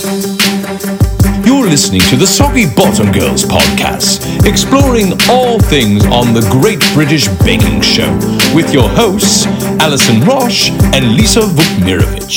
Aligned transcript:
You're 0.00 1.68
listening 1.68 2.00
to 2.08 2.16
the 2.16 2.26
Soggy 2.26 2.64
Bottom 2.74 3.12
Girls 3.12 3.44
podcast, 3.44 4.48
exploring 4.48 5.12
all 5.28 5.60
things 5.60 6.06
on 6.06 6.32
the 6.32 6.40
Great 6.50 6.80
British 6.94 7.28
Baking 7.44 7.82
Show 7.82 8.10
with 8.54 8.72
your 8.72 8.88
hosts, 8.88 9.44
Alison 9.78 10.22
Roche 10.22 10.70
and 10.96 11.16
Lisa 11.16 11.40
Vukmirovic. 11.40 12.32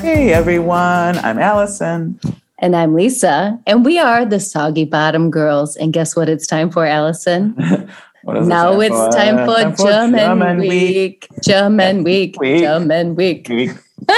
Hey 0.00 0.32
everyone, 0.32 1.18
I'm 1.18 1.38
Alison. 1.38 2.18
And 2.58 2.74
I'm 2.74 2.94
Lisa, 2.94 3.60
and 3.64 3.84
we 3.84 4.00
are 4.00 4.24
the 4.24 4.40
Soggy 4.40 4.86
Bottom 4.86 5.30
Girls. 5.30 5.76
And 5.76 5.92
guess 5.92 6.16
what 6.16 6.28
it's 6.28 6.48
time 6.48 6.72
for, 6.72 6.84
Alison? 6.84 7.54
now 8.24 8.80
it's 8.80 9.14
time 9.14 9.46
for, 9.46 9.54
time 9.54 9.76
for 9.76 9.86
German, 9.86 10.18
German 10.18 10.58
week. 10.58 10.70
week. 10.70 11.28
German 11.44 12.02
week. 12.02 12.40
week. 12.40 12.58
German 12.58 13.14
week. 13.14 13.48
week. 13.48 13.70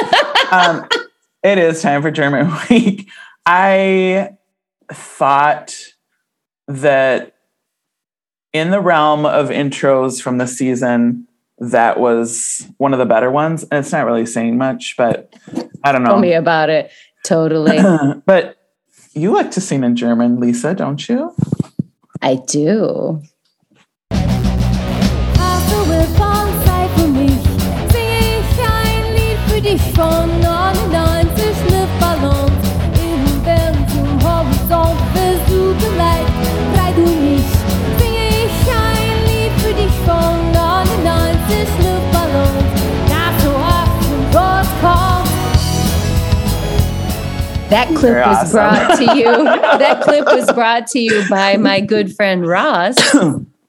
um, 0.50 0.88
it 1.42 1.58
is 1.58 1.82
time 1.82 2.02
for 2.02 2.10
German 2.10 2.52
week. 2.70 3.08
I 3.44 4.30
thought 4.92 5.76
that 6.68 7.36
in 8.52 8.70
the 8.70 8.80
realm 8.80 9.26
of 9.26 9.48
intros 9.48 10.20
from 10.20 10.38
the 10.38 10.46
season, 10.46 11.28
that 11.58 11.98
was 11.98 12.66
one 12.78 12.92
of 12.92 12.98
the 12.98 13.06
better 13.06 13.30
ones. 13.30 13.62
And 13.64 13.74
it's 13.74 13.92
not 13.92 14.06
really 14.06 14.26
saying 14.26 14.58
much, 14.58 14.94
but 14.96 15.32
I 15.84 15.92
don't 15.92 16.02
know. 16.02 16.10
Tell 16.10 16.18
me 16.18 16.34
about 16.34 16.70
it. 16.70 16.90
Totally. 17.24 17.78
but 18.26 18.56
you 19.12 19.32
like 19.32 19.50
to 19.52 19.60
sing 19.60 19.84
in 19.84 19.96
German, 19.96 20.40
Lisa, 20.40 20.74
don't 20.74 21.08
you? 21.08 21.34
I 22.22 22.36
do. 22.46 23.22
von 29.96 30.55
That 47.70 47.88
clip 47.88 48.02
You're 48.02 48.26
was 48.26 48.36
awesome. 48.36 48.52
brought 48.52 48.98
to 48.98 49.18
you. 49.18 49.24
that 49.78 50.02
clip 50.02 50.24
was 50.26 50.52
brought 50.52 50.86
to 50.88 51.00
you 51.00 51.24
by 51.28 51.56
my 51.56 51.80
good 51.80 52.14
friend 52.14 52.46
Ross, 52.46 52.96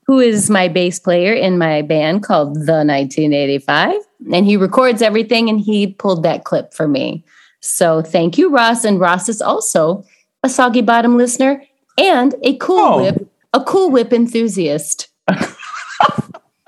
who 0.06 0.20
is 0.20 0.50
my 0.50 0.67
bass 0.67 1.00
player 1.00 1.34
in 1.34 1.58
my 1.58 1.81
band 1.81 2.23
called 2.23 2.53
The 2.53 2.84
1985 2.86 3.95
and 4.31 4.45
he 4.45 4.58
records 4.58 5.02
everything 5.02 5.50
and 5.50 5.59
he 5.59 5.88
pulled 5.88 6.23
that 6.23 6.44
clip 6.44 6.73
for 6.73 6.88
me. 6.88 7.23
So 7.62 8.02
thank 8.02 8.38
you, 8.38 8.50
Ross. 8.50 8.84
And 8.86 9.00
Ross 9.00 9.30
is 9.30 9.42
also 9.42 10.03
a 10.44 10.50
soggy 10.50 10.81
bottom 10.81 11.18
listener 11.18 11.64
and 11.98 12.36
a 12.44 12.56
cool 12.58 12.80
oh. 12.80 13.02
whip, 13.02 13.28
a 13.53 13.64
cool 13.64 13.90
whip 13.90 14.14
enthusiast. 14.14 15.09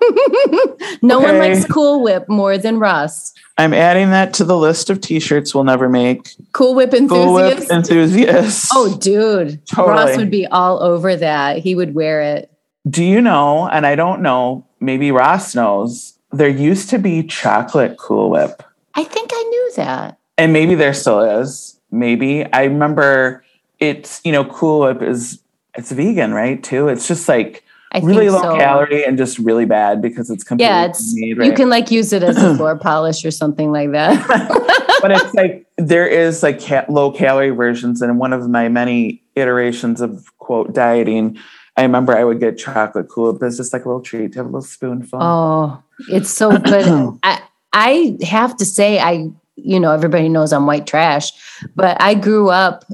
no 1.02 1.18
okay. 1.18 1.26
one 1.26 1.38
likes 1.38 1.66
cool 1.66 2.02
whip 2.02 2.28
more 2.30 2.58
than 2.58 2.80
Ross. 2.80 3.34
I'm 3.58 3.74
adding 3.74 4.12
that 4.12 4.34
to 4.36 4.44
the 4.44 4.58
list 4.58 4.90
of 4.90 5.02
t-shirts 5.02 5.54
we'll 5.54 5.66
never 5.66 5.90
make. 5.90 6.30
Cool 6.54 6.76
whip 6.76 6.94
enthusiast. 6.94 7.10
Cool 7.10 7.34
whip 7.34 7.72
enthusiast. 7.72 8.72
Oh, 8.74 8.98
dude. 8.98 9.66
Totally. 9.68 9.96
Ross 9.96 10.18
would 10.18 10.32
be 10.32 10.48
all 10.48 10.82
over 10.82 11.16
that. 11.16 11.58
He 11.58 11.76
would 11.76 11.94
wear 11.94 12.22
it. 12.22 12.52
Do 12.90 13.04
you 13.04 13.22
know, 13.22 13.68
and 13.68 13.86
I 13.86 13.96
don't 13.96 14.22
know, 14.22 14.66
maybe 14.80 15.12
Ross 15.12 15.54
knows, 15.54 16.18
there 16.32 16.50
used 16.50 16.90
to 16.92 17.00
be 17.00 17.24
chocolate 17.24 17.98
Cool 17.98 18.30
Whip. 18.30 18.64
I 18.96 19.04
think 19.04 19.32
I 19.34 19.44
knew 19.44 19.72
that. 19.76 20.18
And 20.38 20.54
maybe 20.54 20.76
there 20.76 20.94
still 20.94 21.20
is. 21.20 21.80
Maybe. 21.92 22.46
I 22.54 22.64
remember 22.64 23.44
it's, 23.80 24.22
you 24.24 24.32
know, 24.32 24.46
Cool 24.46 24.82
Whip 24.82 25.02
is 25.02 25.42
it's 25.76 25.92
vegan, 25.92 26.34
right? 26.34 26.62
Too. 26.64 26.88
It's 26.88 27.08
just 27.08 27.28
like 27.28 27.64
I 27.92 28.00
really 28.00 28.30
low 28.30 28.42
so. 28.42 28.56
calorie 28.56 29.04
and 29.04 29.18
just 29.18 29.40
really 29.40 29.66
bad 29.66 30.02
because 30.02 30.30
it's 30.30 30.44
completely 30.44 30.72
yeah, 30.72 30.86
it's 30.86 31.16
made, 31.16 31.38
right? 31.38 31.48
you 31.48 31.54
can 31.54 31.70
like 31.70 31.90
use 31.90 32.14
it 32.14 32.22
as 32.22 32.38
a 32.38 32.56
floor 32.58 32.78
polish 32.78 33.26
or 33.26 33.32
something 33.32 33.72
like 33.72 33.92
that. 33.92 34.28
but 35.02 35.12
it's 35.12 35.34
like 35.34 35.66
there 35.78 36.08
is 36.08 36.44
like 36.44 36.62
ca- 36.62 36.86
low 36.88 37.12
calorie 37.12 37.50
versions, 37.50 38.02
and 38.02 38.20
one 38.20 38.32
of 38.32 38.48
my 38.48 38.70
many 38.70 39.24
iterations 39.36 40.02
of 40.02 40.38
quote 40.38 40.74
dieting, 40.74 41.38
I 41.78 41.82
remember 41.82 42.16
I 42.16 42.24
would 42.24 42.40
get 42.40 42.58
chocolate 42.58 43.10
cool. 43.10 43.34
But 43.34 43.48
it's 43.48 43.58
just 43.58 43.74
like 43.74 43.86
a 43.86 43.88
little 43.88 44.04
treat 44.04 44.34
to 44.34 44.40
have 44.40 44.46
a 44.46 44.50
little 44.50 44.62
spoonful. 44.62 45.20
Oh, 45.22 45.84
it's 46.10 46.30
so 46.30 46.58
good. 46.60 47.18
I 47.24 47.42
I 47.74 48.18
have 48.24 48.56
to 48.58 48.66
say, 48.66 49.00
I 49.00 49.30
you 49.56 49.80
know 49.80 49.92
everybody 49.92 50.30
knows 50.30 50.54
I'm 50.54 50.68
white 50.68 50.86
trash, 50.86 51.32
but 51.76 52.00
I 52.00 52.14
grew 52.14 52.50
up 52.50 52.86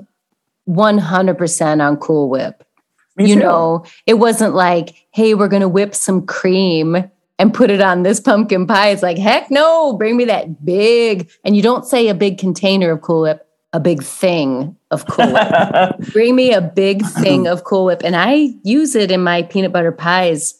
100% 0.69 1.87
on 1.87 1.97
Cool 1.97 2.29
Whip. 2.29 2.63
Me 3.15 3.29
you 3.29 3.35
too. 3.35 3.41
know, 3.41 3.85
it 4.05 4.15
wasn't 4.15 4.55
like, 4.55 5.07
hey, 5.11 5.33
we're 5.33 5.47
gonna 5.47 5.69
whip 5.69 5.95
some 5.95 6.25
cream 6.25 7.09
and 7.37 7.53
put 7.53 7.69
it 7.69 7.81
on 7.81 8.03
this 8.03 8.19
pumpkin 8.19 8.67
pie. 8.67 8.89
It's 8.89 9.03
like, 9.03 9.17
heck 9.17 9.51
no, 9.51 9.93
bring 9.93 10.17
me 10.17 10.25
that 10.25 10.63
big. 10.63 11.29
And 11.43 11.55
you 11.55 11.61
don't 11.61 11.85
say 11.85 12.07
a 12.07 12.13
big 12.13 12.37
container 12.37 12.91
of 12.91 13.01
Cool 13.01 13.21
Whip 13.21 13.45
a 13.75 13.79
big 13.79 14.01
thing 14.01 14.73
of 14.89 15.05
Cool 15.05 15.33
Whip. 15.33 15.97
Bring 16.13 16.33
me 16.33 16.53
a 16.53 16.61
big 16.61 17.05
thing 17.05 17.45
of 17.45 17.65
Cool 17.65 17.83
Whip. 17.85 18.03
And 18.05 18.15
I 18.15 18.53
use 18.63 18.95
it 18.95 19.11
in 19.11 19.21
my 19.21 19.43
peanut 19.43 19.73
butter 19.73 19.91
pies. 19.91 20.55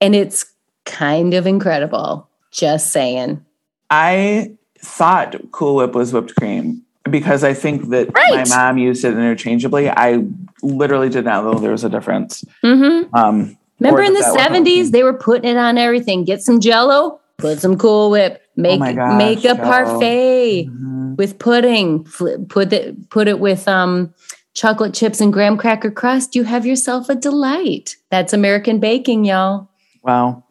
And 0.00 0.14
it's 0.14 0.46
kind 0.84 1.34
of 1.34 1.44
incredible. 1.44 2.28
Just 2.52 2.92
saying. 2.92 3.44
I 3.90 4.52
thought 4.78 5.34
Cool 5.50 5.74
Whip 5.74 5.96
was 5.96 6.12
whipped 6.12 6.36
cream 6.36 6.84
because 7.10 7.44
I 7.44 7.54
think 7.54 7.88
that 7.90 8.12
right. 8.14 8.48
my 8.48 8.56
mom 8.56 8.78
used 8.78 9.04
it 9.04 9.12
interchangeably. 9.12 9.88
I 9.90 10.24
literally 10.62 11.08
did 11.08 11.24
not 11.24 11.44
know 11.44 11.54
there 11.58 11.72
was 11.72 11.84
a 11.84 11.88
difference. 11.88 12.44
Mm-hmm. 12.64 13.14
Um, 13.14 13.56
Remember 13.80 14.02
in 14.02 14.14
the 14.14 14.20
70s, 14.20 14.90
they 14.90 15.04
were 15.04 15.14
putting 15.14 15.48
it 15.48 15.56
on 15.56 15.78
everything. 15.78 16.24
Get 16.24 16.42
some 16.42 16.58
jello, 16.58 17.20
put 17.36 17.60
some 17.60 17.78
Cool 17.78 18.10
Whip, 18.10 18.42
make 18.56 18.80
oh 18.80 18.92
gosh, 18.92 19.18
make 19.18 19.44
a 19.44 19.54
parfait. 19.54 20.66
Mm-hmm 20.66 20.98
with 21.18 21.38
pudding, 21.38 22.04
put 22.04 22.72
it 22.72 23.10
put 23.10 23.28
it 23.28 23.40
with 23.40 23.68
um, 23.68 24.14
chocolate 24.54 24.94
chips 24.94 25.20
and 25.20 25.32
graham 25.32 25.58
cracker 25.58 25.90
crust. 25.90 26.34
You 26.34 26.44
have 26.44 26.64
yourself 26.64 27.10
a 27.10 27.14
delight. 27.14 27.96
That's 28.10 28.32
American 28.32 28.78
baking, 28.78 29.26
y'all. 29.26 29.68
Wow. 30.02 30.44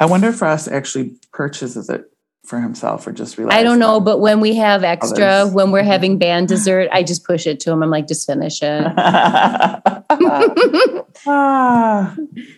I 0.00 0.06
wonder 0.06 0.28
if 0.28 0.42
Ross 0.42 0.66
actually 0.66 1.14
purchases 1.32 1.88
it 1.88 2.10
for 2.46 2.60
himself 2.60 3.06
or 3.06 3.12
just 3.12 3.36
relax? 3.36 3.56
I 3.56 3.62
don't 3.62 3.78
know, 3.78 4.00
but 4.00 4.20
when 4.20 4.40
we 4.40 4.54
have 4.56 4.84
extra, 4.84 5.26
others. 5.26 5.54
when 5.54 5.70
we're 5.70 5.80
mm-hmm. 5.80 5.90
having 5.90 6.18
band 6.18 6.48
dessert, 6.48 6.88
I 6.92 7.02
just 7.02 7.24
push 7.24 7.46
it 7.46 7.60
to 7.60 7.72
him. 7.72 7.82
I'm 7.82 7.90
like, 7.90 8.08
just 8.08 8.26
finish 8.26 8.60
it. 8.62 8.66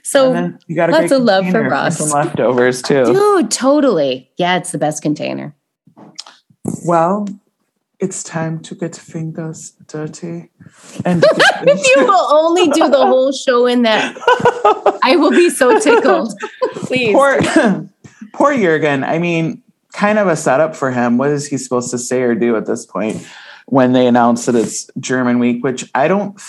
so 0.03 0.53
you 0.67 0.77
got 0.77 0.91
lots 0.91 1.13
of 1.13 1.23
love 1.23 1.49
for 1.51 1.63
Ross. 1.63 1.99
Some 1.99 2.11
leftovers 2.11 2.83
too. 2.83 3.05
Dude, 3.05 3.51
totally. 3.51 4.31
Yeah, 4.37 4.59
it's 4.59 4.73
the 4.73 4.79
best 4.79 5.03
container. 5.03 5.55
Well, 6.85 7.27
it's 7.99 8.23
time 8.23 8.61
to 8.61 8.75
get 8.75 8.95
fingers 8.95 9.73
dirty. 9.87 10.51
And 11.05 11.25
if 11.63 11.97
you 11.97 12.05
will 12.05 12.27
only 12.31 12.69
do 12.69 12.89
the 12.89 13.07
whole 13.07 13.33
show 13.33 13.67
in 13.67 13.83
that. 13.83 14.17
I 15.03 15.17
will 15.17 15.31
be 15.31 15.51
so 15.51 15.81
tickled. 15.81 16.33
Please. 16.75 17.13
Poor, 17.13 17.41
poor 18.33 18.57
Jurgen. 18.57 19.03
I 19.03 19.19
mean, 19.19 19.63
kind 19.93 20.19
of 20.19 20.29
a 20.29 20.37
setup 20.37 20.77
for 20.77 20.91
him. 20.91 21.19
What 21.19 21.31
is 21.31 21.47
he 21.47 21.59
supposed 21.59 21.91
to 21.91 21.99
say 21.99 22.23
or 22.23 22.35
do 22.35 22.57
at 22.57 22.67
this 22.67 22.87
point 22.87 23.27
when 23.67 23.93
they 23.93 24.07
announce 24.07 24.47
that 24.47 24.55
it's 24.55 24.89
German 24.99 25.39
week, 25.39 25.63
which 25.63 25.91
I 25.95 26.09
don't 26.09 26.41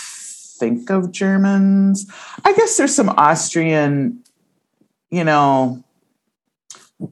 think 0.60 0.90
of 0.90 1.10
Germans. 1.10 2.06
I 2.44 2.52
guess 2.52 2.76
there's 2.76 2.94
some 2.94 3.08
Austrian, 3.10 4.22
you 5.10 5.24
know, 5.24 5.82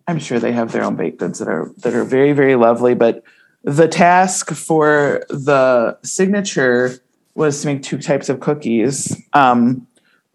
I'm 0.06 0.18
sure 0.18 0.38
they 0.38 0.52
have 0.52 0.72
their 0.72 0.84
own 0.84 0.96
baked 0.96 1.18
goods 1.18 1.38
that 1.38 1.48
are 1.48 1.72
that 1.78 1.94
are 1.94 2.04
very, 2.04 2.32
very 2.32 2.56
lovely, 2.56 2.94
but 2.94 3.22
the 3.64 3.88
task 3.88 4.50
for 4.50 5.24
the 5.30 5.98
signature 6.02 6.98
was 7.34 7.62
to 7.62 7.68
make 7.68 7.82
two 7.82 7.98
types 7.98 8.28
of 8.28 8.40
cookies, 8.40 9.16
um, 9.32 9.86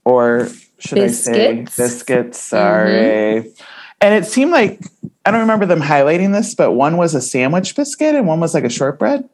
or 0.06 0.50
should 0.80 0.96
biscuits. 0.96 1.28
I 1.28 1.34
say 1.34 1.84
biscuits? 1.84 2.40
Sorry. 2.40 2.92
Mm-hmm. 2.92 3.64
And 4.04 4.14
it 4.14 4.28
seemed 4.28 4.52
like 4.52 4.82
I 5.26 5.32
don't 5.32 5.40
remember 5.40 5.66
them 5.66 5.80
highlighting 5.80 6.34
this, 6.34 6.54
but 6.54 6.74
one 6.74 6.98
was 6.98 7.16
a 7.16 7.22
sandwich 7.22 7.74
biscuit 7.74 8.16
and 8.16 8.28
one 8.28 8.42
was 8.42 8.54
like 8.54 8.66
a 8.66 8.70
shortbread. 8.70 9.30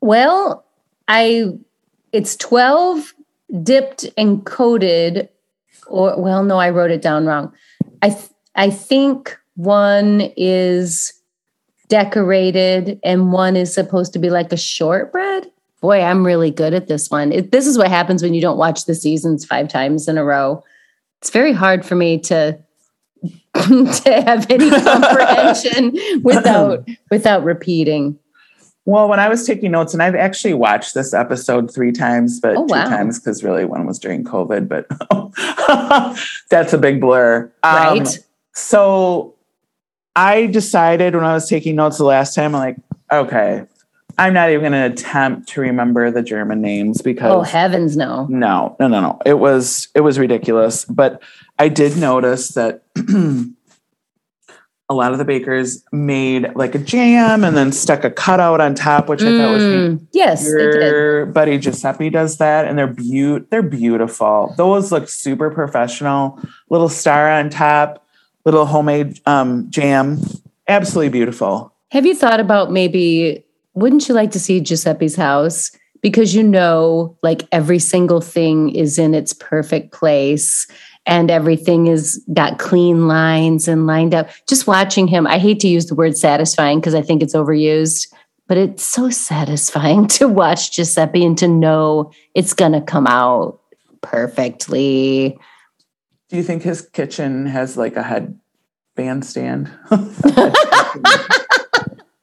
Well, 0.00 0.64
I 1.08 1.58
it's 2.10 2.36
12 2.36 3.12
dipped 3.62 4.06
and 4.16 4.46
coated 4.46 5.28
or 5.86 6.18
well 6.18 6.42
no 6.42 6.56
I 6.56 6.70
wrote 6.70 6.90
it 6.90 7.02
down 7.02 7.26
wrong. 7.26 7.52
I 8.00 8.08
th- 8.08 8.30
I 8.54 8.70
think 8.70 9.38
one 9.56 10.32
is 10.38 11.12
decorated 11.88 12.98
and 13.04 13.30
one 13.30 13.56
is 13.56 13.74
supposed 13.74 14.14
to 14.14 14.18
be 14.18 14.30
like 14.30 14.54
a 14.54 14.56
shortbread. 14.56 15.52
Boy, 15.82 16.00
I'm 16.00 16.24
really 16.24 16.50
good 16.50 16.72
at 16.72 16.88
this 16.88 17.10
one. 17.10 17.30
It, 17.30 17.52
this 17.52 17.66
is 17.66 17.76
what 17.76 17.88
happens 17.88 18.22
when 18.22 18.32
you 18.32 18.40
don't 18.40 18.56
watch 18.56 18.86
the 18.86 18.94
seasons 18.94 19.44
five 19.44 19.68
times 19.68 20.08
in 20.08 20.16
a 20.16 20.24
row. 20.24 20.64
It's 21.20 21.30
very 21.30 21.52
hard 21.52 21.84
for 21.84 21.94
me 21.94 22.18
to 22.20 22.58
to 23.54 24.22
have 24.26 24.50
any 24.50 24.70
comprehension 24.82 25.96
without 26.22 26.88
without 27.10 27.44
repeating. 27.44 28.18
Well, 28.86 29.08
when 29.08 29.20
I 29.20 29.28
was 29.28 29.46
taking 29.46 29.70
notes, 29.72 29.92
and 29.92 30.02
I've 30.02 30.14
actually 30.14 30.54
watched 30.54 30.94
this 30.94 31.12
episode 31.12 31.72
three 31.72 31.92
times, 31.92 32.40
but 32.40 32.56
Oh, 32.56 32.66
two 32.66 32.72
wow. 32.74 32.84
times 32.88 33.20
because 33.20 33.44
really 33.44 33.64
one 33.64 33.86
was 33.86 33.98
during 33.98 34.24
COVID, 34.24 34.68
but 34.68 34.86
that's 36.50 36.72
a 36.72 36.78
big 36.78 37.00
blur. 37.00 37.52
Um, 37.62 37.98
Right. 37.98 38.18
So 38.54 39.34
I 40.16 40.46
decided 40.46 41.14
when 41.14 41.24
I 41.24 41.34
was 41.34 41.48
taking 41.48 41.76
notes 41.76 41.98
the 41.98 42.04
last 42.04 42.34
time, 42.34 42.54
I'm 42.54 42.60
like, 42.60 42.76
okay, 43.12 43.64
I'm 44.20 44.34
not 44.34 44.50
even 44.50 44.60
going 44.60 44.72
to 44.72 44.92
attempt 44.94 45.48
to 45.50 45.62
remember 45.62 46.10
the 46.10 46.22
German 46.22 46.60
names 46.60 47.00
because 47.00 47.32
Oh 47.32 47.40
heavens, 47.40 47.96
no. 47.96 48.26
no, 48.26 48.76
no, 48.78 48.86
no, 48.86 49.00
no. 49.00 49.18
It 49.24 49.38
was 49.38 49.88
it 49.94 50.02
was 50.02 50.18
ridiculous. 50.18 50.84
But 50.84 51.22
I 51.58 51.68
did 51.68 51.96
notice 51.96 52.48
that 52.48 52.82
a 54.90 54.94
lot 54.94 55.12
of 55.12 55.18
the 55.18 55.24
bakers 55.24 55.82
made 55.90 56.54
like 56.54 56.74
a 56.74 56.78
jam 56.78 57.44
and 57.44 57.56
then 57.56 57.72
stuck 57.72 58.04
a 58.04 58.10
cutout 58.10 58.60
on 58.60 58.74
top, 58.74 59.08
which 59.08 59.22
I 59.22 59.38
thought 59.38 59.52
was 59.52 59.64
neat. 59.64 59.78
Mm, 59.78 60.06
yes. 60.12 60.44
Your 60.44 61.24
buddy 61.26 61.56
Giuseppe 61.56 62.10
does 62.10 62.36
that, 62.36 62.66
and 62.66 62.76
they're 62.76 62.88
beaut 62.88 63.50
they're 63.50 63.62
beautiful. 63.62 64.52
Those 64.58 64.92
look 64.92 65.08
super 65.08 65.48
professional. 65.50 66.38
Little 66.68 66.90
star 66.90 67.30
on 67.30 67.48
top, 67.48 68.04
little 68.44 68.66
homemade 68.66 69.18
um, 69.26 69.70
jam, 69.70 70.20
absolutely 70.68 71.08
beautiful. 71.08 71.72
Have 71.90 72.04
you 72.04 72.14
thought 72.14 72.38
about 72.38 72.70
maybe, 72.70 73.44
wouldn't 73.74 74.08
you 74.08 74.14
like 74.14 74.32
to 74.32 74.40
see 74.40 74.60
Giuseppe's 74.60 75.16
house? 75.16 75.70
Because 76.02 76.34
you 76.34 76.42
know, 76.42 77.16
like 77.22 77.42
every 77.52 77.78
single 77.78 78.20
thing 78.20 78.74
is 78.74 78.98
in 78.98 79.14
its 79.14 79.32
perfect 79.32 79.92
place 79.92 80.66
and 81.06 81.30
everything 81.30 81.86
is 81.86 82.24
got 82.32 82.58
clean 82.58 83.08
lines 83.08 83.68
and 83.68 83.86
lined 83.86 84.14
up. 84.14 84.30
Just 84.48 84.66
watching 84.66 85.08
him, 85.08 85.26
I 85.26 85.38
hate 85.38 85.60
to 85.60 85.68
use 85.68 85.86
the 85.86 85.94
word 85.94 86.16
satisfying 86.16 86.80
because 86.80 86.94
I 86.94 87.02
think 87.02 87.22
it's 87.22 87.34
overused, 87.34 88.12
but 88.46 88.56
it's 88.56 88.84
so 88.84 89.10
satisfying 89.10 90.06
to 90.18 90.28
watch 90.28 90.72
Giuseppe 90.72 91.24
and 91.24 91.36
to 91.38 91.48
know 91.48 92.12
it's 92.34 92.54
going 92.54 92.72
to 92.72 92.80
come 92.80 93.06
out 93.06 93.60
perfectly. 94.02 95.38
Do 96.28 96.36
you 96.36 96.42
think 96.42 96.62
his 96.62 96.82
kitchen 96.82 97.46
has 97.46 97.76
like 97.76 97.96
a 97.96 98.02
head 98.02 98.38
bandstand? 98.94 99.70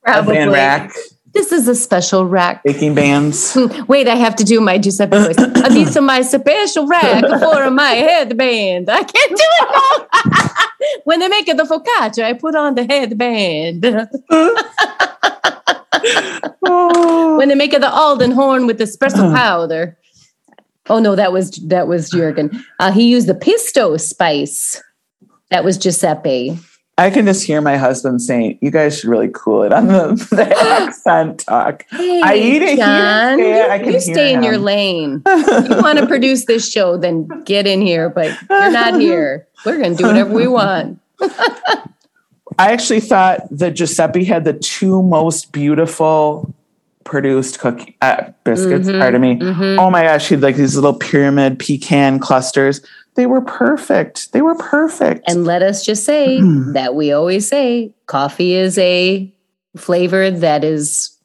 a 0.07 0.23
band 0.23 0.51
rack, 0.51 0.93
This 1.37 1.51
is 1.51 1.67
a 1.67 1.75
special 1.75 2.25
rack. 2.25 2.63
baking 2.63 2.95
bands. 2.95 3.55
Wait, 3.87 4.07
I 4.07 4.15
have 4.15 4.35
to 4.37 4.43
do 4.43 4.59
my 4.59 4.79
Giuseppe 4.79 5.19
voice. 5.19 5.35
These 5.69 5.95
are 5.95 6.01
my 6.01 6.23
special 6.23 6.87
rack 6.87 7.23
for 7.39 7.69
my 7.69 7.91
headband. 7.91 8.89
I 8.89 9.03
can't 9.03 9.37
do 9.37 9.43
it 9.43 10.51
when 11.03 11.19
they 11.19 11.27
make 11.27 11.47
it 11.47 11.57
the 11.57 11.63
focaccia, 11.63 12.23
I 12.23 12.33
put 12.33 12.55
on 12.55 12.73
the 12.73 12.85
headband. 12.85 13.85
Oh. 16.65 17.37
when 17.37 17.49
they 17.49 17.55
make 17.55 17.73
it 17.73 17.81
the 17.81 17.91
almond 17.91 18.33
horn 18.33 18.65
with 18.65 18.79
espresso 18.79 19.31
powder. 19.35 19.95
Oh 20.89 20.97
no, 20.97 21.15
that 21.15 21.31
was 21.31 21.51
that 21.67 21.87
was 21.87 22.09
Jurgen. 22.09 22.65
Uh, 22.79 22.91
he 22.91 23.11
used 23.11 23.27
the 23.27 23.35
pisto 23.35 24.01
spice. 24.01 24.81
That 25.51 25.63
was 25.63 25.77
Giuseppe. 25.77 26.57
I 26.99 27.11
can 27.11 27.25
just 27.25 27.43
hear 27.45 27.61
my 27.61 27.77
husband 27.77 28.21
saying, 28.21 28.57
"You 28.61 28.71
guys 28.71 28.97
should 28.99 29.09
really 29.09 29.29
cool 29.33 29.61
it 29.63 29.71
on 29.71 29.87
the, 29.87 30.27
the 30.35 30.57
accent 30.59 31.39
talk." 31.39 31.85
Hey, 31.91 32.21
I 32.23 32.35
eat 32.35 32.61
it 32.63 32.67
here, 32.69 32.77
John. 32.77 33.39
I 33.39 33.75
you 33.77 33.83
can 33.83 33.93
you 33.93 33.99
stay 33.99 34.33
in 34.33 34.41
your 34.43 34.57
lane. 34.57 35.21
you 35.27 35.77
want 35.81 35.99
to 35.99 36.07
produce 36.07 36.45
this 36.45 36.69
show, 36.71 36.97
then 36.97 37.27
get 37.45 37.67
in 37.67 37.81
here. 37.81 38.09
But 38.09 38.35
you're 38.49 38.71
not 38.71 38.99
here. 38.99 39.47
We're 39.65 39.77
going 39.77 39.91
to 39.95 39.97
do 39.97 40.07
whatever 40.07 40.33
we 40.33 40.47
want. 40.47 40.99
I 42.59 42.71
actually 42.71 43.01
thought 43.01 43.41
that 43.51 43.75
Giuseppe 43.75 44.23
had 44.23 44.43
the 44.43 44.53
two 44.53 45.03
most 45.03 45.51
beautiful 45.51 46.53
produced 47.03 47.59
cookie 47.59 47.95
uh, 48.01 48.31
biscuits. 48.43 48.87
Mhm, 48.87 48.99
Pardon 48.99 49.21
me. 49.21 49.35
mhm. 49.37 49.77
Oh 49.79 49.89
my 49.91 50.03
gosh, 50.03 50.27
he 50.29 50.35
had 50.35 50.41
like 50.41 50.55
these 50.55 50.75
little 50.75 50.93
pyramid 50.95 51.59
pecan 51.59 52.19
clusters. 52.19 52.81
They 53.17 53.25
were 53.25 53.41
perfect. 53.41 54.31
They 54.31 54.41
were 54.43 54.53
perfect. 54.55 55.23
And 55.27 55.43
let 55.43 55.63
us 55.63 55.83
just 55.83 56.05
say 56.05 56.39
that 56.73 56.93
we 56.93 57.11
always 57.11 57.47
say 57.47 57.91
coffee 58.05 58.53
is 58.53 58.77
a 58.77 59.33
flavor 59.75 60.29
that 60.29 60.63
is, 60.63 61.17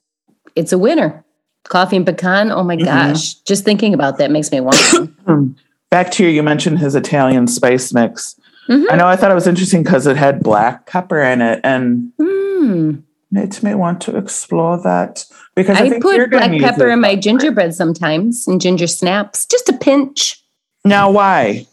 it's 0.57 0.73
a 0.73 0.79
winner. 0.79 1.23
Coffee 1.65 1.97
and 1.97 2.07
pecan. 2.07 2.51
Oh 2.51 2.65
my 2.65 2.77
Mhm. 2.77 2.85
gosh. 2.87 3.35
Just 3.45 3.65
thinking 3.65 3.93
about 3.93 4.17
that 4.19 4.31
makes 4.31 4.51
me 4.51 4.61
want. 4.61 5.55
Back 5.91 6.11
to 6.13 6.25
you, 6.25 6.31
you 6.31 6.43
mentioned 6.43 6.79
his 6.79 6.95
Italian 6.95 7.47
spice 7.47 7.93
mix. 7.93 8.37
Mhm. 8.71 8.87
I 8.91 8.97
know 8.97 9.07
I 9.07 9.15
thought 9.17 9.31
it 9.31 9.35
was 9.35 9.47
interesting 9.47 9.83
because 9.83 10.07
it 10.07 10.17
had 10.17 10.41
black 10.43 10.87
pepper 10.87 11.21
in 11.21 11.43
it, 11.43 11.61
and 11.63 12.11
Mm. 12.19 13.03
it 13.35 13.63
may 13.63 13.75
want 13.75 14.01
to 14.03 14.17
explore 14.17 14.79
that 14.83 15.27
because 15.55 15.79
I, 15.79 15.85
I 15.85 16.01
put 16.01 16.31
black 16.31 16.59
pepper 16.59 16.89
in 16.89 17.01
my 17.03 17.17
gingerbread 17.17 17.75
sometimes 17.75 18.49
and 18.49 18.61
ginger 18.63 18.87
snaps, 18.87 19.45
just 19.45 19.69
a 19.69 19.75
pinch. 19.75 20.43
Now, 20.85 21.11
why? 21.11 21.67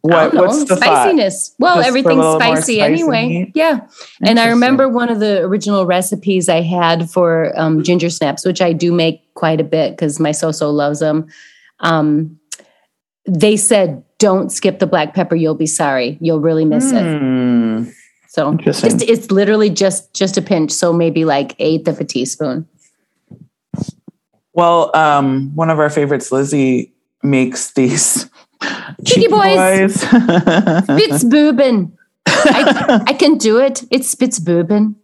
What? 0.00 0.34
What's 0.34 0.64
the 0.64 0.76
thought? 0.76 1.04
spiciness? 1.04 1.54
Well, 1.58 1.76
Just 1.76 1.88
everything's 1.88 2.34
spicy 2.34 2.80
anyway. 2.80 3.50
Yeah. 3.54 3.86
And 4.22 4.38
I 4.38 4.48
remember 4.48 4.88
one 4.88 5.08
of 5.08 5.20
the 5.20 5.40
original 5.42 5.86
recipes 5.86 6.48
I 6.48 6.60
had 6.60 7.10
for 7.10 7.52
um, 7.58 7.82
ginger 7.82 8.10
snaps, 8.10 8.44
which 8.44 8.60
I 8.60 8.72
do 8.72 8.92
make 8.92 9.22
quite 9.34 9.60
a 9.60 9.64
bit 9.64 9.92
because 9.92 10.20
my 10.20 10.32
so-so 10.32 10.70
loves 10.70 11.00
them. 11.00 11.26
Um, 11.80 12.38
they 13.26 13.56
said, 13.56 14.04
"Don't 14.18 14.50
skip 14.50 14.78
the 14.78 14.86
black 14.86 15.14
pepper; 15.14 15.36
you'll 15.36 15.54
be 15.54 15.66
sorry. 15.66 16.18
You'll 16.20 16.40
really 16.40 16.64
miss 16.64 16.92
it." 16.92 17.02
Hmm. 17.02 17.84
So, 18.28 18.54
just, 18.54 18.84
it's 19.02 19.30
literally 19.30 19.70
just 19.70 20.12
just 20.12 20.36
a 20.36 20.42
pinch. 20.42 20.72
So 20.72 20.92
maybe 20.92 21.24
like 21.24 21.54
eighth 21.58 21.88
of 21.88 22.00
a 22.00 22.04
teaspoon. 22.04 22.66
Well, 24.52 24.94
um, 24.96 25.54
one 25.54 25.70
of 25.70 25.78
our 25.78 25.90
favorites, 25.90 26.30
Lizzie, 26.30 26.92
makes 27.22 27.72
these 27.74 28.28
Cheeky 29.04 29.28
boys. 29.28 29.56
boys. 29.56 29.96
Spitzbuben. 30.88 31.92
I, 32.26 33.04
I 33.08 33.12
can 33.14 33.38
do 33.38 33.58
it. 33.58 33.84
It's 33.90 34.14
Spitzbuben. 34.14 34.94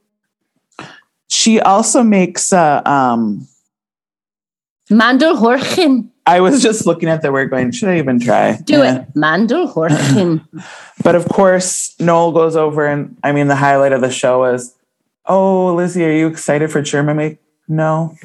she 1.29 1.61
also 1.61 2.03
makes. 2.03 2.53
Uh, 2.53 2.83
um, 2.85 3.47
Mandelhorchen. 4.91 6.09
I 6.27 6.41
was 6.41 6.63
just 6.63 6.87
looking 6.87 7.09
at 7.09 7.23
the 7.23 7.33
word, 7.33 7.51
going, 7.51 7.71
"Should 7.73 7.89
I 7.89 7.99
even 7.99 8.19
try?" 8.21 8.57
Do 8.65 8.79
Yeah. 8.79 9.01
it. 9.03 9.15
Mandelhorchen. 9.15 10.47
But 11.03 11.15
of 11.15 11.27
course, 11.29 11.95
Noel 11.99 12.31
goes 12.33 12.57
over, 12.57 12.87
and 12.87 13.17
I 13.25 13.33
mean, 13.33 13.49
the 13.49 13.57
highlight 13.57 13.93
of 13.93 14.01
the 14.03 14.11
show 14.11 14.45
is, 14.45 14.75
"Oh, 15.25 15.75
Lizzie, 15.75 16.05
are 16.05 16.13
you 16.13 16.27
excited 16.27 16.71
for 16.71 16.83
German 16.83 17.17
Week?" 17.17 17.39
No. 17.69 18.17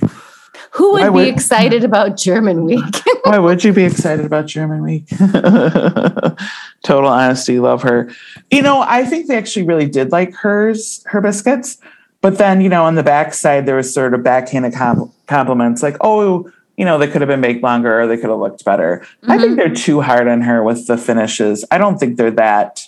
Who 0.75 0.92
would 0.92 1.10
Why 1.10 1.24
be 1.24 1.29
excited 1.29 1.86
about 1.86 2.17
German 2.17 2.65
week? 2.65 2.84
Why 3.24 3.39
would 3.39 3.63
you 3.63 3.72
be 3.72 3.86
excited 3.86 4.25
about 4.25 4.46
German 4.46 4.84
Week? 4.84 5.08
Total 6.84 7.10
honesty, 7.10 7.60
love 7.60 7.82
her. 7.84 8.12
You 8.51 8.62
know, 8.62 8.82
I 8.82 9.05
think 9.05 9.27
they 9.27 9.38
actually 9.38 9.65
really 9.65 9.88
did 9.88 10.12
like 10.12 10.34
hers, 10.34 11.01
her 11.08 11.22
biscuits. 11.22 11.77
But 12.20 12.38
then, 12.38 12.60
you 12.60 12.67
know, 12.67 12.84
on 12.84 12.96
the 12.96 13.03
backside, 13.03 13.65
there 13.65 13.77
was 13.77 13.94
sort 13.94 14.13
of 14.13 14.22
backhanded 14.22 14.74
com- 14.74 15.13
compliments 15.27 15.82
like, 15.82 15.96
oh, 16.01 16.51
you 16.75 16.84
know, 16.84 16.98
they 16.98 17.08
could 17.08 17.22
have 17.22 17.29
been 17.29 17.41
baked 17.41 17.63
longer 17.63 18.01
or 18.01 18.05
they 18.05 18.17
could 18.17 18.29
have 18.29 18.39
looked 18.39 18.65
better. 18.65 19.05
I 19.24 19.38
think 19.38 19.55
they're 19.55 19.74
too 19.74 20.01
hard 20.01 20.27
on 20.27 20.41
her 20.41 20.62
with 20.62 20.88
the 20.88 20.98
finishes. 20.98 21.63
I 21.72 21.77
don't 21.77 21.98
think 21.98 22.17
they're 22.17 22.32
that 22.32 22.86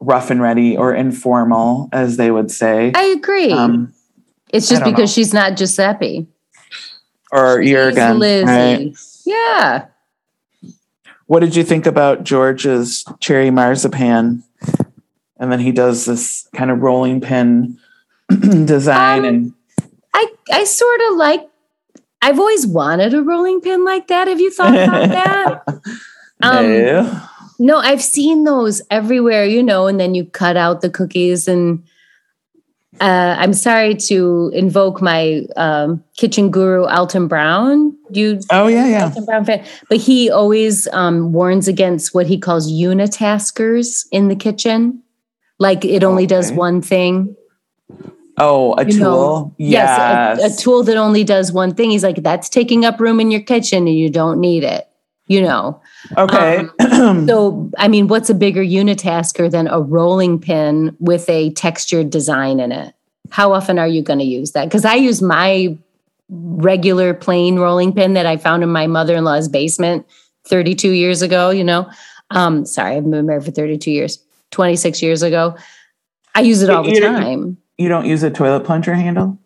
rough 0.00 0.30
and 0.30 0.42
ready 0.42 0.76
or 0.76 0.94
informal, 0.94 1.88
as 1.92 2.18
they 2.18 2.30
would 2.30 2.50
say. 2.50 2.92
I 2.94 3.04
agree. 3.04 3.52
Um, 3.52 3.94
it's 4.52 4.68
just 4.68 4.84
because 4.84 4.98
know. 4.98 5.06
she's 5.06 5.32
not 5.32 5.56
Giuseppe. 5.56 6.26
Or 7.32 7.62
She's 7.62 7.70
Jurgen. 7.72 8.18
Lizzie. 8.18 8.44
right? 8.46 8.92
Yeah. 9.24 9.86
What 11.26 11.40
did 11.40 11.56
you 11.56 11.64
think 11.64 11.86
about 11.86 12.22
George's 12.24 13.04
cherry 13.20 13.50
marzipan? 13.50 14.44
And 15.38 15.50
then 15.52 15.58
he 15.60 15.72
does 15.72 16.04
this 16.04 16.48
kind 16.54 16.70
of 16.70 16.80
rolling 16.80 17.20
pin 17.20 17.78
design 18.64 19.18
Um, 19.20 19.24
and 19.24 19.52
I 20.14 20.26
I 20.52 20.64
sort 20.64 21.00
of 21.10 21.16
like 21.16 21.48
I've 22.22 22.38
always 22.38 22.66
wanted 22.66 23.12
a 23.12 23.22
rolling 23.22 23.60
pin 23.60 23.84
like 23.84 24.08
that. 24.08 24.28
Have 24.28 24.40
you 24.40 24.50
thought 24.50 24.74
about 24.74 25.08
that? 25.10 25.62
Um, 26.42 26.66
no. 26.68 27.22
No, 27.58 27.78
I've 27.78 28.02
seen 28.02 28.44
those 28.44 28.82
everywhere, 28.90 29.44
you 29.46 29.62
know, 29.62 29.86
and 29.86 29.98
then 29.98 30.14
you 30.14 30.26
cut 30.26 30.56
out 30.58 30.80
the 30.82 30.90
cookies 30.90 31.48
and 31.48 31.82
uh, 33.00 33.36
I'm 33.38 33.52
sorry 33.52 33.94
to 33.94 34.50
invoke 34.54 35.02
my 35.02 35.42
um, 35.56 36.02
kitchen 36.16 36.50
guru, 36.50 36.84
Alton 36.84 37.28
Brown. 37.28 37.96
You 38.10 38.40
Oh 38.50 38.66
yeah, 38.68 38.86
yeah. 38.86 39.04
Alton 39.04 39.24
Brown 39.24 39.44
fan, 39.44 39.64
but 39.88 39.98
he 39.98 40.30
always 40.30 40.86
um, 40.88 41.32
warns 41.32 41.68
against 41.68 42.14
what 42.14 42.26
he 42.26 42.38
calls 42.38 42.70
unitaskers 42.70 44.06
in 44.12 44.28
the 44.28 44.36
kitchen. 44.36 45.02
Like 45.58 45.84
it 45.84 46.04
only 46.04 46.26
does 46.26 46.52
one 46.52 46.82
thing. 46.82 47.34
Oh, 48.38 48.74
a 48.74 48.84
You 48.84 48.92
tool. 48.92 49.00
know, 49.00 49.54
yes. 49.58 50.38
Yes, 50.38 50.42
a, 50.42 50.54
a 50.54 50.56
tool 50.62 50.82
that 50.82 50.96
only 50.98 51.24
does 51.24 51.52
one 51.52 51.74
thing. 51.74 51.90
He's 51.90 52.04
like, 52.04 52.16
that's 52.22 52.50
taking 52.50 52.84
up 52.84 53.00
room 53.00 53.18
in 53.20 53.30
your 53.30 53.40
kitchen 53.40 53.86
and 53.86 53.96
you 53.96 54.10
don't 54.10 54.38
need 54.40 54.62
it, 54.62 54.86
you 55.26 55.42
know? 55.42 55.80
okay. 56.16 56.64
So, 57.26 57.70
I 57.76 57.88
mean, 57.88 58.08
what's 58.08 58.30
a 58.30 58.34
bigger 58.34 58.62
unitasker 58.64 59.50
than 59.50 59.68
a 59.68 59.80
rolling 59.80 60.38
pin 60.40 60.96
with 60.98 61.28
a 61.28 61.50
textured 61.52 62.08
design 62.10 62.58
in 62.58 62.72
it? 62.72 62.94
How 63.30 63.52
often 63.52 63.78
are 63.78 63.86
you 63.86 64.02
going 64.02 64.18
to 64.18 64.24
use 64.24 64.52
that? 64.52 64.64
Because 64.64 64.84
I 64.86 64.94
use 64.94 65.20
my 65.20 65.76
regular 66.30 67.12
plain 67.14 67.58
rolling 67.58 67.92
pin 67.92 68.14
that 68.14 68.24
I 68.26 68.36
found 68.38 68.62
in 68.62 68.70
my 68.70 68.86
mother 68.86 69.14
in 69.14 69.24
law's 69.24 69.46
basement 69.48 70.06
32 70.46 70.90
years 70.92 71.20
ago, 71.22 71.50
you 71.50 71.62
know. 71.64 71.88
Um, 72.30 72.64
sorry, 72.64 72.96
I've 72.96 73.08
been 73.08 73.26
married 73.26 73.44
for 73.44 73.50
32 73.50 73.90
years, 73.90 74.18
26 74.52 75.02
years 75.02 75.22
ago. 75.22 75.56
I 76.34 76.40
use 76.40 76.62
it 76.62 76.70
all 76.70 76.82
the 76.82 76.90
You 76.90 77.00
don't- 77.00 77.20
time. 77.20 77.56
You 77.78 77.88
don't 77.90 78.06
use 78.06 78.22
a 78.22 78.30
toilet 78.30 78.64
plunger 78.64 78.94
handle? 78.94 79.38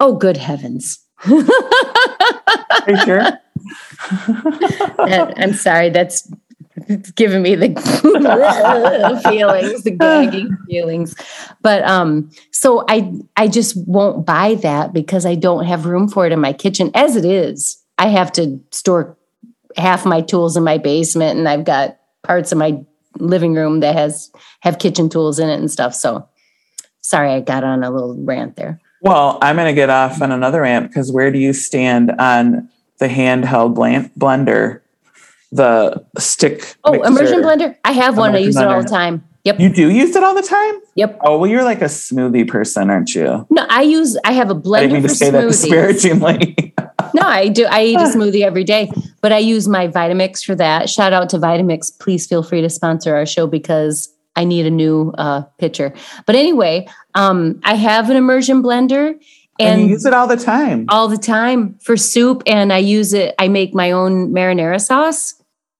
Oh, 0.00 0.16
good 0.16 0.36
heavens. 0.36 0.98
Are 1.24 1.30
you 2.88 2.96
sure? 3.04 3.22
That- 4.08 5.34
I'm 5.36 5.54
sorry, 5.54 5.90
that's 5.90 6.30
it's 6.88 7.10
giving 7.12 7.42
me 7.42 7.54
the 7.54 7.68
feelings, 9.28 9.82
the 9.82 9.90
gagging 9.90 10.56
feelings. 10.68 11.14
But 11.60 11.84
um, 11.84 12.30
so 12.50 12.84
I 12.88 13.12
I 13.36 13.48
just 13.48 13.76
won't 13.86 14.26
buy 14.26 14.54
that 14.56 14.92
because 14.92 15.26
I 15.26 15.34
don't 15.34 15.64
have 15.64 15.86
room 15.86 16.08
for 16.08 16.26
it 16.26 16.32
in 16.32 16.40
my 16.40 16.52
kitchen. 16.52 16.90
As 16.94 17.16
it 17.16 17.24
is, 17.24 17.82
I 17.98 18.08
have 18.08 18.32
to 18.32 18.60
store 18.70 19.16
half 19.76 20.04
my 20.04 20.20
tools 20.20 20.56
in 20.56 20.64
my 20.64 20.78
basement, 20.78 21.38
and 21.38 21.48
I've 21.48 21.64
got 21.64 21.98
parts 22.22 22.52
of 22.52 22.58
my 22.58 22.82
living 23.18 23.54
room 23.54 23.80
that 23.80 23.94
has 23.94 24.30
have 24.60 24.78
kitchen 24.78 25.08
tools 25.08 25.38
in 25.38 25.48
it 25.48 25.58
and 25.58 25.70
stuff. 25.70 25.94
So 25.94 26.28
sorry, 27.00 27.32
I 27.32 27.40
got 27.40 27.64
on 27.64 27.84
a 27.84 27.90
little 27.90 28.16
rant 28.24 28.56
there. 28.56 28.80
Well, 29.02 29.38
I'm 29.42 29.56
going 29.56 29.66
to 29.66 29.74
get 29.74 29.90
off 29.90 30.22
on 30.22 30.30
another 30.30 30.62
rant 30.62 30.88
because 30.88 31.10
where 31.10 31.32
do 31.32 31.38
you 31.38 31.52
stand 31.52 32.12
on 32.12 32.68
the 33.02 33.08
handheld 33.08 33.74
blender, 33.74 34.80
the 35.50 36.04
stick? 36.18 36.76
Oh, 36.84 36.92
mixer? 36.92 37.08
immersion 37.08 37.42
blender! 37.42 37.76
I 37.84 37.92
have 37.92 38.16
one. 38.16 38.34
I 38.34 38.38
use 38.38 38.56
it 38.56 38.66
all 38.66 38.80
the 38.80 38.88
time. 38.88 39.24
Yep. 39.44 39.58
You 39.58 39.70
do 39.70 39.90
use 39.90 40.14
it 40.14 40.22
all 40.22 40.36
the 40.36 40.42
time? 40.42 40.74
Yep. 40.94 41.18
Oh, 41.22 41.36
well, 41.36 41.50
you're 41.50 41.64
like 41.64 41.82
a 41.82 41.86
smoothie 41.86 42.46
person, 42.46 42.90
aren't 42.90 43.12
you? 43.12 43.44
No, 43.50 43.66
I 43.68 43.82
use. 43.82 44.16
I 44.24 44.32
have 44.32 44.50
a 44.50 44.54
blender 44.54 44.82
didn't 44.82 44.92
mean 44.92 45.02
to 45.02 45.08
say 45.08 45.30
that 45.30 45.42
disparagingly. 45.42 46.74
No, 47.14 47.22
I 47.22 47.48
do. 47.48 47.66
I 47.66 47.84
eat 47.84 47.96
a 47.96 48.04
smoothie 48.04 48.42
every 48.42 48.64
day, 48.64 48.90
but 49.20 49.32
I 49.32 49.38
use 49.38 49.68
my 49.68 49.86
Vitamix 49.86 50.42
for 50.42 50.54
that. 50.54 50.88
Shout 50.88 51.12
out 51.12 51.28
to 51.30 51.36
Vitamix. 51.36 51.98
Please 51.98 52.26
feel 52.26 52.42
free 52.42 52.62
to 52.62 52.70
sponsor 52.70 53.14
our 53.14 53.26
show 53.26 53.46
because 53.46 54.08
I 54.34 54.44
need 54.44 54.64
a 54.64 54.70
new 54.70 55.12
uh, 55.18 55.42
pitcher. 55.58 55.92
But 56.24 56.36
anyway, 56.36 56.88
um, 57.14 57.60
I 57.64 57.74
have 57.74 58.08
an 58.08 58.16
immersion 58.16 58.62
blender 58.62 59.20
and 59.58 59.80
and 59.80 59.82
you 59.82 59.88
use 59.88 60.04
it 60.06 60.14
all 60.14 60.26
the 60.26 60.36
time. 60.36 60.86
all 60.88 61.08
the 61.08 61.18
time 61.18 61.78
for 61.80 61.96
soup, 61.96 62.42
and 62.46 62.72
I 62.72 62.78
use 62.78 63.12
it. 63.12 63.34
I 63.38 63.48
make 63.48 63.74
my 63.74 63.90
own 63.90 64.32
marinara 64.32 64.80
sauce. 64.80 65.34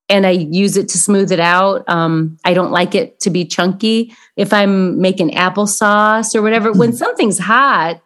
And 0.09 0.27
I 0.27 0.31
use 0.31 0.77
it 0.77 0.91
to 0.91 0.99
smooth 0.99 1.33
it 1.33 1.41
out. 1.41 1.89
Um, 1.89 2.37
I 2.45 2.53
don't 2.53 2.71
like 2.71 2.95
it 2.95 3.19
to 3.21 3.31
be 3.31 3.47
chunky. 3.47 4.15
If 4.37 4.53
I'm 4.53 5.01
making 5.01 5.31
applesauce 5.31 6.35
or 6.35 6.43
whatever, 6.43 6.71
when 6.71 6.93
something's 6.93 7.39
hot, 7.39 8.03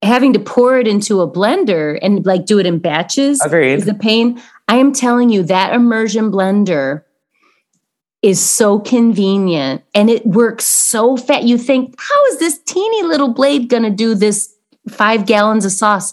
having 0.00 0.32
to 0.32 0.38
pour 0.38 0.78
it 0.78 0.88
into 0.88 1.20
a 1.20 1.30
blender 1.30 1.98
and 2.00 2.24
like 2.24 2.46
do 2.46 2.58
it 2.58 2.64
in 2.64 2.78
batches 2.78 3.42
Agreed. 3.42 3.74
is 3.74 3.88
a 3.88 3.94
pain. 3.94 4.40
I 4.68 4.76
am 4.76 4.94
telling 4.94 5.28
you 5.28 5.42
that 5.42 5.74
immersion 5.74 6.30
blender 6.30 7.02
is 8.22 8.40
so 8.44 8.78
convenient 8.80 9.82
and 9.94 10.10
it 10.10 10.26
works 10.26 10.66
so 10.66 11.16
fast. 11.16 11.44
You 11.44 11.56
think, 11.58 11.94
how 11.98 12.24
is 12.26 12.38
this 12.38 12.58
teeny 12.58 13.02
little 13.04 13.32
blade 13.32 13.68
going 13.68 13.84
to 13.84 13.90
do 13.90 14.14
this 14.14 14.52
five 14.88 15.24
gallons 15.26 15.64
of 15.64 15.70
sauce? 15.72 16.12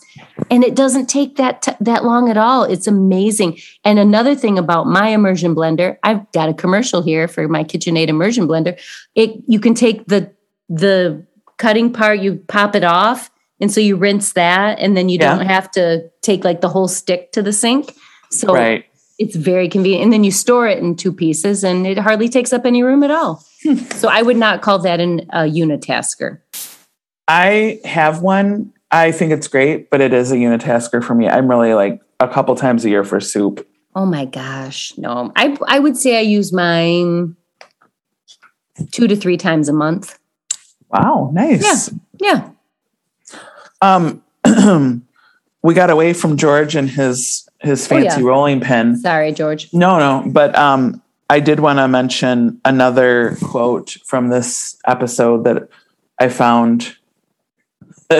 And 0.52 0.64
it 0.64 0.76
doesn't 0.76 1.08
take 1.08 1.38
that 1.38 1.62
t- 1.64 1.72
that 1.80 2.04
long 2.04 2.30
at 2.30 2.38
all. 2.38 2.64
It's 2.64 2.86
amazing. 2.88 3.58
And 3.84 3.98
another 3.98 4.36
thing 4.36 4.60
about 4.60 4.86
my 4.86 5.08
immersion 5.10 5.56
blender, 5.56 5.98
I've 6.04 6.32
got 6.32 6.50
a 6.50 6.54
commercial 6.54 7.02
here 7.02 7.28
for 7.28 7.48
my 7.48 7.64
KitchenAid 7.64 8.08
immersion 8.10 8.48
blender. 8.48 8.80
It 9.16 9.32
you 9.48 9.60
can 9.60 9.74
take 9.74 10.06
the 10.08 10.32
the 10.70 11.26
cutting 11.58 11.92
part, 11.94 12.20
you 12.20 12.36
pop 12.48 12.76
it 12.76 12.84
off, 12.84 13.32
and 13.62 13.72
so 13.72 13.80
you 13.80 13.96
rinse 13.96 14.34
that, 14.34 14.78
and 14.80 14.96
then 14.96 15.10
you 15.10 15.18
Yeah. 15.20 15.38
don't 15.38 15.46
have 15.48 15.72
to 15.72 16.10
take 16.22 16.44
like 16.44 16.62
the 16.62 16.70
whole 16.70 16.88
stick 16.88 17.32
to 17.32 17.42
the 17.42 17.54
sink. 17.54 17.96
So 18.30 18.54
Right. 18.54 18.86
It's 19.17 19.36
very 19.36 19.69
convenient. 19.69 20.03
And 20.03 20.13
then 20.13 20.24
you 20.24 20.31
store 20.31 20.67
it 20.67 20.79
in 20.79 20.95
two 20.95 21.13
pieces, 21.13 21.63
and 21.63 21.86
it 21.88 21.98
hardly 21.98 22.29
takes 22.29 22.51
up 22.53 22.65
any 22.65 22.84
room 22.84 23.03
at 23.03 23.12
all. 23.12 23.38
so 23.95 24.10
I 24.10 24.22
would 24.22 24.38
not 24.38 24.62
call 24.62 24.79
that 24.79 25.00
an, 25.00 25.22
a 25.31 25.39
unitasker. 25.43 26.39
I 27.27 27.79
have 27.86 28.22
one. 28.22 28.74
I 28.91 29.12
think 29.12 29.31
it's 29.31 29.48
great, 29.48 29.89
but 29.89 30.00
it 30.01 30.13
is 30.13 30.31
a 30.31 30.36
unitasker 30.36 31.03
for 31.03 31.15
me. 31.15 31.27
I'm 31.27 31.50
really 31.50 31.74
like 31.74 32.01
a 32.19 32.27
couple 32.27 32.55
times 32.55 32.86
a 32.86 32.89
year 32.89 33.03
for 33.03 33.19
soup. 33.19 33.67
Oh 33.95 34.05
my 34.05 34.25
gosh, 34.25 34.93
no! 34.98 35.31
I 35.36 35.57
I 35.67 35.79
would 35.79 35.98
say 35.98 36.17
I 36.17 36.22
use 36.22 36.51
mine 36.53 37.36
two 38.91 39.07
to 39.07 39.15
three 39.15 39.38
times 39.38 39.69
a 39.69 39.74
month. 39.74 40.19
Wow, 40.89 41.31
nice. 41.34 41.91
Yeah, 42.19 42.50
Um, 43.81 44.22
we 45.63 45.74
got 45.74 45.89
away 45.89 46.13
from 46.13 46.38
George 46.38 46.75
and 46.75 46.89
his 46.89 47.45
his 47.65 47.86
Oh, 47.86 47.89
fancy 47.89 48.22
yeah. 48.22 48.27
rolling 48.27 48.60
pin. 48.62 48.98
sorry, 48.98 49.31
George. 49.31 49.74
No, 49.74 49.98
no, 50.00 50.24
but 50.31 50.55
um, 50.57 51.01
I 51.29 51.39
did 51.39 51.60
want 51.60 51.79
to 51.79 51.88
mention 51.88 52.62
another 52.65 53.38
quote 53.43 53.98
from 54.05 54.29
this 54.29 54.77
episode 54.88 55.43
that 55.45 55.67
I 56.19 56.29
found 56.29 56.95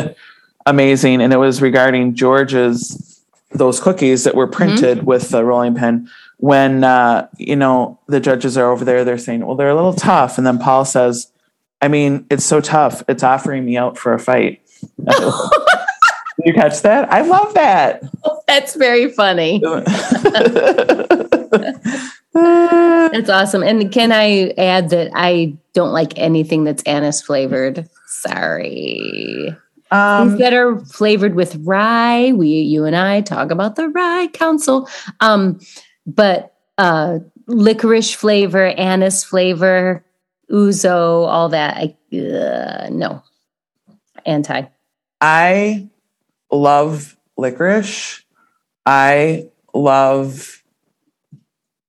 amazing, 0.66 1.22
and 1.22 1.32
it 1.34 1.38
was 1.38 1.62
regarding 1.62 2.16
George's 2.16 3.12
those 3.52 3.80
cookies 3.80 4.26
that 4.26 4.36
were 4.36 4.48
printed 4.48 5.06
with 5.06 5.30
the 5.30 5.46
rolling 5.46 5.76
pin. 5.76 6.10
When 6.38 6.84
uh, 6.84 7.28
you 7.38 7.56
know 7.56 8.00
the 8.08 8.20
judges 8.20 8.58
are 8.58 8.70
over 8.72 8.84
there, 8.84 9.06
they're 9.06 9.18
saying, 9.18 9.46
"Well, 9.46 9.56
they're 9.56 9.70
a 9.70 9.76
little 9.76 9.94
tough," 9.94 10.38
and 10.38 10.46
then 10.46 10.58
Paul 10.60 10.84
says, 10.84 11.32
"I 11.82 11.88
mean, 11.88 12.26
it's 12.30 12.44
so 12.44 12.60
tough. 12.60 13.04
It's 13.08 13.24
offering 13.24 13.64
me 13.66 13.78
out 13.78 13.98
for 13.98 14.14
a 14.14 14.20
fight." 14.20 14.62
You 16.46 16.54
catch 16.54 16.82
that? 16.84 17.12
I 17.12 17.22
love 17.22 17.54
that. 17.56 18.04
That's 18.48 18.76
very 18.76 19.12
funny. 19.12 19.60
That's 22.34 23.30
awesome. 23.30 23.64
And 23.64 23.92
can 23.92 24.12
I 24.12 24.50
add 24.58 24.90
that 24.92 25.12
I 25.16 25.58
don't 25.74 25.92
like 25.92 26.18
anything 26.20 26.64
that's 26.64 26.84
anise 26.84 27.22
flavored? 27.22 27.90
Sorry. 28.06 29.56
um, 29.90 30.30
Things 30.30 30.40
that 30.42 30.54
are 30.54 30.80
flavored 30.86 31.34
with 31.34 31.56
rye. 31.64 32.34
We, 32.34 32.50
you 32.50 32.86
and 32.86 32.96
I 32.96 33.22
talk 33.22 33.50
about 33.52 33.76
the 33.76 33.90
rye 33.90 34.28
council. 34.34 34.88
Um, 35.22 35.60
but 36.06 36.54
uh, 36.78 37.20
licorice 37.48 38.14
flavor, 38.14 38.66
anise 38.68 39.24
flavor, 39.24 40.06
ouzo, 40.52 41.26
all 41.28 41.50
that. 41.50 41.78
I, 41.78 42.18
uh, 42.18 42.90
no, 42.92 43.24
anti. 44.26 44.64
I 45.22 45.90
love 46.56 47.18
licorice. 47.38 48.24
I 48.86 49.50
love 49.74 50.64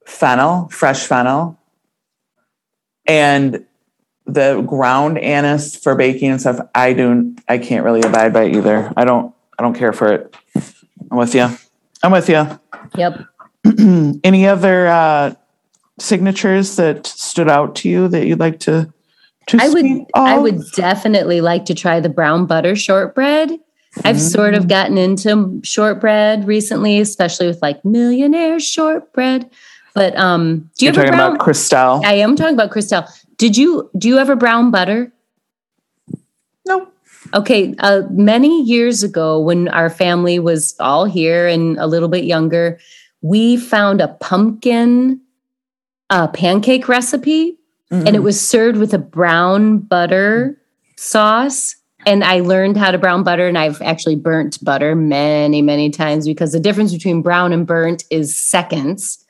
fennel, 0.06 0.68
fresh 0.68 1.06
fennel. 1.06 1.58
And 3.06 3.64
the 4.26 4.62
ground 4.62 5.18
anise 5.18 5.76
for 5.76 5.94
baking 5.94 6.30
and 6.30 6.40
stuff, 6.40 6.58
I 6.74 6.92
don't. 6.92 7.40
I 7.48 7.58
can't 7.58 7.84
really 7.84 8.00
abide 8.00 8.32
by 8.32 8.48
either. 8.48 8.92
I 8.96 9.04
don't 9.04 9.32
I 9.58 9.62
don't 9.62 9.74
care 9.74 9.92
for 9.92 10.12
it. 10.12 10.36
I'm 11.10 11.18
with 11.18 11.34
you. 11.34 11.48
I'm 12.02 12.12
with 12.12 12.28
you. 12.28 12.60
Yep. 12.96 13.20
Any 14.24 14.46
other 14.46 14.88
uh 14.88 15.34
signatures 15.98 16.76
that 16.76 17.06
stood 17.06 17.48
out 17.48 17.74
to 17.76 17.88
you 17.88 18.08
that 18.08 18.26
you'd 18.26 18.40
like 18.40 18.60
to 18.60 18.92
I 19.54 19.68
would 19.68 19.78
speak 19.78 20.06
I 20.14 20.38
would 20.38 20.60
definitely 20.72 21.40
like 21.40 21.66
to 21.66 21.74
try 21.74 22.00
the 22.00 22.08
brown 22.08 22.46
butter 22.46 22.74
shortbread. 22.74 23.58
I've 24.04 24.20
sort 24.20 24.54
of 24.54 24.68
gotten 24.68 24.98
into 24.98 25.60
shortbread 25.64 26.46
recently, 26.46 27.00
especially 27.00 27.46
with 27.46 27.60
like 27.62 27.84
millionaire 27.84 28.60
shortbread. 28.60 29.50
But 29.94 30.16
um 30.16 30.70
do 30.76 30.86
you 30.86 30.92
You're 30.92 31.02
a 31.02 31.06
talking 31.06 31.18
brown 31.18 31.36
about 31.36 31.46
Christelle. 31.46 32.04
I 32.04 32.14
am 32.14 32.36
talking 32.36 32.54
about 32.54 32.70
Christelle. 32.70 33.08
Did 33.38 33.56
you 33.56 33.90
do 33.96 34.08
you 34.08 34.18
ever 34.18 34.36
brown 34.36 34.70
butter? 34.70 35.12
no. 36.66 36.88
Okay, 37.34 37.74
uh, 37.78 38.02
many 38.10 38.62
years 38.62 39.02
ago, 39.02 39.40
when 39.40 39.68
our 39.68 39.90
family 39.90 40.38
was 40.38 40.76
all 40.78 41.06
here 41.06 41.48
and 41.48 41.76
a 41.78 41.86
little 41.86 42.08
bit 42.08 42.24
younger, 42.24 42.78
we 43.20 43.56
found 43.56 44.00
a 44.00 44.08
pumpkin 44.08 45.20
uh, 46.10 46.28
pancake 46.28 46.88
recipe, 46.88 47.58
and 47.90 48.14
it 48.14 48.20
was 48.20 48.40
served 48.40 48.78
with 48.78 48.94
a 48.94 48.98
brown 48.98 49.78
butter 49.78 50.60
sauce. 50.96 51.76
And 52.06 52.22
I 52.22 52.40
learned 52.40 52.76
how 52.76 52.92
to 52.92 52.98
brown 52.98 53.24
butter, 53.24 53.48
and 53.48 53.58
I've 53.58 53.82
actually 53.82 54.14
burnt 54.14 54.62
butter 54.64 54.94
many, 54.94 55.60
many 55.60 55.90
times 55.90 56.26
because 56.26 56.52
the 56.52 56.60
difference 56.60 56.92
between 56.92 57.20
brown 57.20 57.52
and 57.52 57.66
burnt 57.66 58.04
is 58.10 58.38
seconds. 58.38 59.24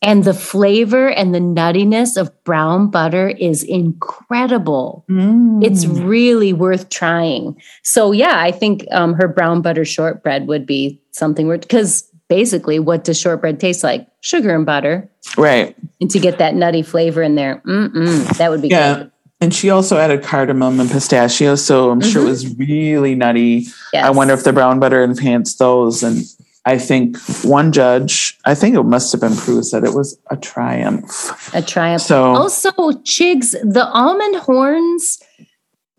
And 0.00 0.22
the 0.22 0.34
flavor 0.34 1.08
and 1.08 1.34
the 1.34 1.40
nuttiness 1.40 2.16
of 2.16 2.44
brown 2.44 2.88
butter 2.88 3.30
is 3.30 3.64
incredible. 3.64 5.04
Mm. 5.10 5.64
It's 5.64 5.86
really 5.86 6.52
worth 6.52 6.88
trying. 6.88 7.60
So 7.82 8.12
yeah, 8.12 8.38
I 8.38 8.52
think 8.52 8.84
um, 8.92 9.14
her 9.14 9.26
brown 9.26 9.60
butter 9.60 9.84
shortbread 9.84 10.46
would 10.46 10.66
be 10.66 11.00
something 11.10 11.48
worth 11.48 11.62
because 11.62 12.08
basically, 12.28 12.78
what 12.78 13.02
does 13.04 13.18
shortbread 13.18 13.58
taste 13.58 13.82
like? 13.82 14.06
Sugar 14.20 14.54
and 14.54 14.66
butter, 14.66 15.08
right. 15.36 15.76
and 16.00 16.10
to 16.10 16.18
get 16.18 16.38
that 16.38 16.54
nutty 16.54 16.82
flavor 16.82 17.22
in 17.22 17.34
there, 17.36 17.62
mm-mm, 17.64 18.36
that 18.36 18.50
would 18.50 18.60
be 18.60 18.68
Yeah. 18.68 18.94
good. 18.94 19.12
And 19.40 19.54
she 19.54 19.70
also 19.70 19.98
added 19.98 20.22
cardamom 20.24 20.80
and 20.80 20.90
pistachio, 20.90 21.54
so 21.54 21.90
I'm 21.90 22.00
sure 22.00 22.22
it 22.22 22.26
Mhm. 22.26 22.28
was 22.28 22.56
really 22.56 23.14
nutty. 23.14 23.66
Yes. 23.92 24.04
I 24.04 24.10
wonder 24.10 24.34
if 24.34 24.42
the 24.42 24.52
brown 24.52 24.80
butter 24.80 25.02
enhanced 25.02 25.58
those. 25.60 26.02
And 26.02 26.24
I 26.64 26.76
think 26.76 27.16
one 27.44 27.70
judge, 27.70 28.36
I 28.44 28.54
think 28.56 28.74
it 28.74 28.82
must 28.82 29.12
have 29.12 29.20
been 29.20 29.36
Prue, 29.36 29.62
said 29.62 29.84
it 29.84 29.94
was 29.94 30.18
a 30.30 30.36
triumph. 30.36 31.32
a 31.54 31.62
triumph. 31.62 32.02
So 32.02 32.24
Also, 32.34 32.70
Chigs, 33.04 33.52
the 33.62 33.86
almond 33.92 34.36
horns. 34.36 35.18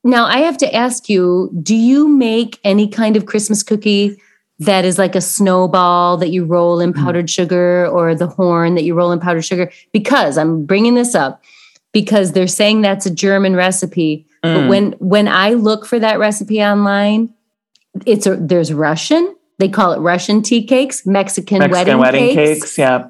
Now, 0.03 0.25
I 0.25 0.39
have 0.39 0.57
to 0.57 0.75
ask 0.75 1.07
you 1.09 1.49
do 1.63 1.75
you 1.75 2.07
make 2.09 2.59
any 2.65 2.87
kind 2.87 3.15
of 3.15 3.25
Christmas 3.25 3.63
cookie 3.63 4.17
that 4.59 4.83
is 4.83 4.97
like 4.97 5.15
a 5.15 5.21
snowball 5.21 6.17
that 6.17 6.29
you 6.29 6.43
roll 6.43 6.81
in 6.81 6.91
powdered 6.91 7.29
sugar 7.29 7.87
or 7.87 8.13
the 8.15 8.27
horn 8.27 8.75
that 8.75 8.83
you 8.83 8.93
roll 8.95 9.13
in 9.13 9.19
powdered 9.19 9.45
sugar? 9.45 9.71
Because 9.93 10.37
I'm 10.37 10.65
bringing 10.65 10.95
this 10.95 11.15
up 11.15 11.41
because 11.91 12.31
they're 12.33 12.47
saying 12.47 12.81
that's 12.81 13.05
a 13.05 13.13
German 13.13 13.55
recipe. 13.55 14.25
But 14.41 14.49
Mm. 14.65 14.69
when 14.69 14.91
when 14.99 15.27
I 15.27 15.53
look 15.53 15.85
for 15.85 15.99
that 15.99 16.19
recipe 16.19 16.61
online, 16.63 17.29
it's 18.05 18.25
a, 18.25 18.35
there's 18.37 18.71
Russian. 18.73 19.35
They 19.57 19.67
call 19.67 19.91
it 19.91 19.99
Russian 19.99 20.41
tea 20.41 20.65
cakes, 20.65 21.05
Mexican, 21.05 21.59
Mexican 21.59 21.97
wedding, 21.97 21.97
wedding, 21.97 22.35
cakes. 22.35 22.61
cakes. 22.61 22.77
yeah. 22.77 23.07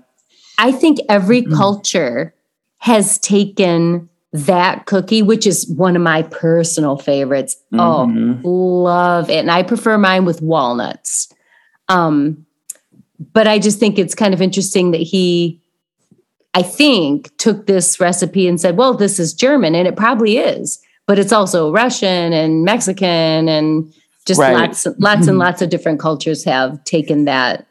I 0.58 0.72
think 0.72 0.98
every 1.08 1.44
Mm. 1.44 1.56
culture 1.56 2.34
has 2.80 3.20
taken 3.20 4.10
that 4.34 4.86
cookie, 4.86 5.22
which 5.22 5.46
is 5.46 5.68
one 5.70 5.96
of 5.96 6.02
my 6.02 6.22
personal 6.24 6.98
favorites. 6.98 7.56
Mhm. 7.74 8.42
Oh, 8.44 8.50
love 8.50 9.30
it. 9.30 9.38
And 9.38 9.52
I 9.52 9.64
prefer 9.64 9.98
mine 9.98 10.26
with 10.26 10.42
walnuts. 10.42 11.28
Um, 11.90 12.46
but 13.34 13.48
I 13.48 13.60
just 13.60 13.80
think 13.80 14.00
it's 14.00 14.16
kind 14.16 14.34
of 14.34 14.42
interesting 14.42 14.92
that 14.92 15.02
he, 15.02 15.60
I 16.54 16.62
think, 16.64 17.36
took 17.38 17.68
this 17.68 18.00
recipe 18.00 18.48
and 18.48 18.60
said, 18.60 18.76
well, 18.78 18.94
this 18.96 19.20
is 19.20 19.34
German, 19.34 19.76
and 19.76 19.88
it 19.88 19.96
probably 19.96 20.38
is, 20.38 20.80
but 21.06 21.20
it's 21.20 21.32
also 21.32 21.72
Russian 21.72 22.34
and 22.34 22.64
Mexican 22.64 23.48
and 23.48 23.94
just 24.26 24.40
Right. 24.40 24.56
lots, 24.56 24.88
lots 24.98 25.28
and 25.28 25.38
lots 25.38 25.62
of 25.62 25.70
different 25.70 26.00
cultures 26.00 26.44
have 26.46 26.84
taken 26.84 27.26
that, 27.26 27.68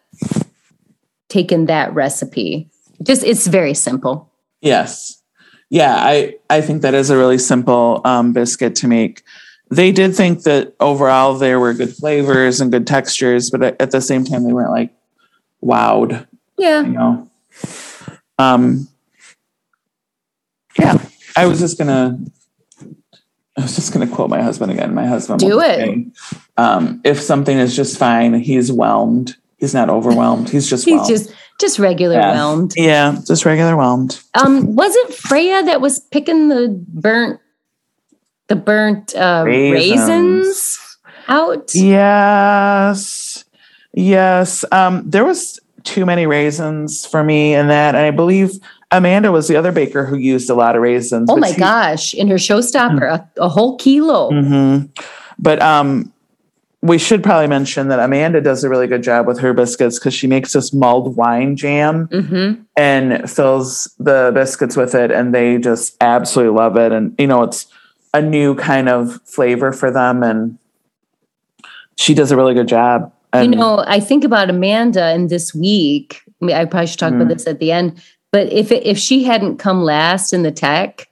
taken 1.28 1.66
that 1.66 1.92
recipe. 1.94 2.68
Just 3.02 3.24
it's 3.24 3.46
very 3.46 3.74
simple. 3.74 4.30
Yes. 4.60 5.22
Yeah, 5.70 5.94
I, 5.96 6.36
I 6.48 6.60
think 6.60 6.82
that 6.82 6.94
is 6.94 7.10
a 7.10 7.16
really 7.16 7.38
simple 7.38 8.00
um, 8.04 8.32
biscuit 8.32 8.74
to 8.76 8.88
make. 8.88 9.22
They 9.70 9.92
did 9.92 10.14
think 10.16 10.44
that 10.44 10.74
overall 10.80 11.34
there 11.34 11.60
were 11.60 11.74
good 11.74 11.94
flavors 11.94 12.60
and 12.60 12.72
good 12.72 12.86
textures, 12.86 13.50
but 13.50 13.62
at, 13.62 13.80
at 13.80 13.90
the 13.90 14.00
same 14.00 14.24
time, 14.24 14.44
they 14.44 14.52
weren't 14.52 14.70
like 14.70 14.90
wowed, 15.62 16.26
Yeah. 16.56 16.80
you 16.82 16.88
know. 16.92 17.28
Um, 18.38 18.88
yeah, 20.78 20.98
I 21.36 21.46
was 21.46 21.58
just 21.58 21.78
gonna, 21.78 22.18
I 23.56 23.62
was 23.62 23.74
just 23.74 23.92
gonna 23.92 24.06
quote 24.06 24.30
my 24.30 24.42
husband 24.42 24.70
again. 24.72 24.94
My 24.94 25.06
husband, 25.06 25.40
Do 25.40 25.60
it. 25.60 26.06
um, 26.56 27.00
if 27.04 27.20
something 27.20 27.58
is 27.58 27.74
just 27.74 27.98
fine, 27.98 28.34
he's 28.34 28.70
whelmed. 28.70 29.36
He's 29.56 29.74
not 29.74 29.90
overwhelmed. 29.90 30.48
He's 30.50 30.68
just 30.70 30.84
He's 30.84 30.94
whelmed. 30.96 31.08
just 31.08 31.32
just 31.60 31.78
regular 31.80 32.14
Yeah. 32.16 32.32
whelmed. 32.32 32.74
yeah, 32.76 33.18
just 33.26 33.44
regular 33.44 33.76
whelmed. 33.76 34.20
Um, 34.34 34.76
was 34.76 34.94
it 34.94 35.14
Freya 35.14 35.64
that 35.64 35.80
was 35.80 35.98
picking 35.98 36.48
the 36.48 36.68
burnt 36.88 37.40
the 38.46 38.54
burnt 38.56 39.14
uh, 39.16 39.42
Raisins. 39.44 39.98
raisins. 39.98 40.98
out? 41.26 41.74
Yes. 41.74 43.44
Yes. 43.92 44.64
Um, 44.70 45.02
there 45.10 45.24
was 45.24 45.58
too 45.84 46.04
many 46.06 46.26
raisins 46.26 47.06
for 47.06 47.22
me 47.24 47.54
in 47.54 47.68
that. 47.68 47.94
And 47.94 48.04
I 48.04 48.10
believe 48.10 48.52
Amanda 48.90 49.30
was 49.32 49.48
the 49.48 49.56
other 49.56 49.72
baker 49.72 50.04
who 50.06 50.16
used 50.16 50.48
a 50.50 50.54
lot 50.54 50.76
of 50.76 50.82
raisins. 50.82 51.28
Oh 51.30 51.36
my 51.36 51.52
she- 51.52 51.58
gosh! 51.60 52.14
In 52.14 52.28
her 52.28 52.36
showstopper, 52.36 53.02
a, 53.02 53.28
a 53.42 53.48
whole 53.48 53.76
kilo. 53.76 54.30
Mhm. 54.30 54.88
But 55.38 55.60
um, 55.62 56.12
we 56.82 56.96
should 56.98 57.22
probably 57.22 57.48
mention 57.48 57.88
that 57.88 57.98
Amanda 57.98 58.40
does 58.40 58.62
a 58.64 58.68
really 58.68 58.86
good 58.86 59.02
job 59.02 59.26
with 59.26 59.38
her 59.40 59.52
biscuits 59.52 59.98
because 59.98 60.14
she 60.14 60.26
makes 60.26 60.52
this 60.52 60.72
mulled 60.72 61.16
wine 61.16 61.56
jam 61.56 62.08
Mm-hmm. 62.08 62.62
and 62.76 63.30
fills 63.30 63.94
the 63.98 64.30
biscuits 64.32 64.76
with 64.76 64.94
it, 64.94 65.10
and 65.10 65.34
they 65.34 65.58
just 65.58 65.96
absolutely 66.00 66.56
love 66.56 66.76
it. 66.76 66.92
And 66.92 67.14
you 67.18 67.26
know, 67.26 67.42
it's 67.42 67.66
a 68.14 68.22
new 68.22 68.54
kind 68.54 68.88
of 68.88 69.20
flavor 69.22 69.70
for 69.72 69.90
them, 69.90 70.22
and 70.22 70.56
she 71.96 72.14
does 72.14 72.30
a 72.30 72.36
really 72.36 72.54
good 72.54 72.68
job. 72.68 73.12
You 73.34 73.48
know, 73.48 73.84
I 73.86 74.00
think 74.00 74.24
about 74.24 74.48
Amanda 74.50 75.04
and 75.04 75.28
this 75.28 75.54
week. 75.54 76.20
I, 76.40 76.44
mean, 76.44 76.56
I 76.56 76.64
probably 76.64 76.86
should 76.86 76.98
talk 76.98 77.12
Mm. 77.12 77.16
about 77.22 77.28
this 77.28 77.46
at 77.46 77.58
the 77.58 77.72
end. 77.72 78.00
But 78.32 78.50
if 78.52 78.72
it, 78.72 78.84
if 78.86 78.98
she 78.98 79.24
hadn't 79.24 79.58
come 79.58 79.82
last 79.82 80.32
in 80.32 80.42
the 80.42 80.50
tech, 80.50 81.08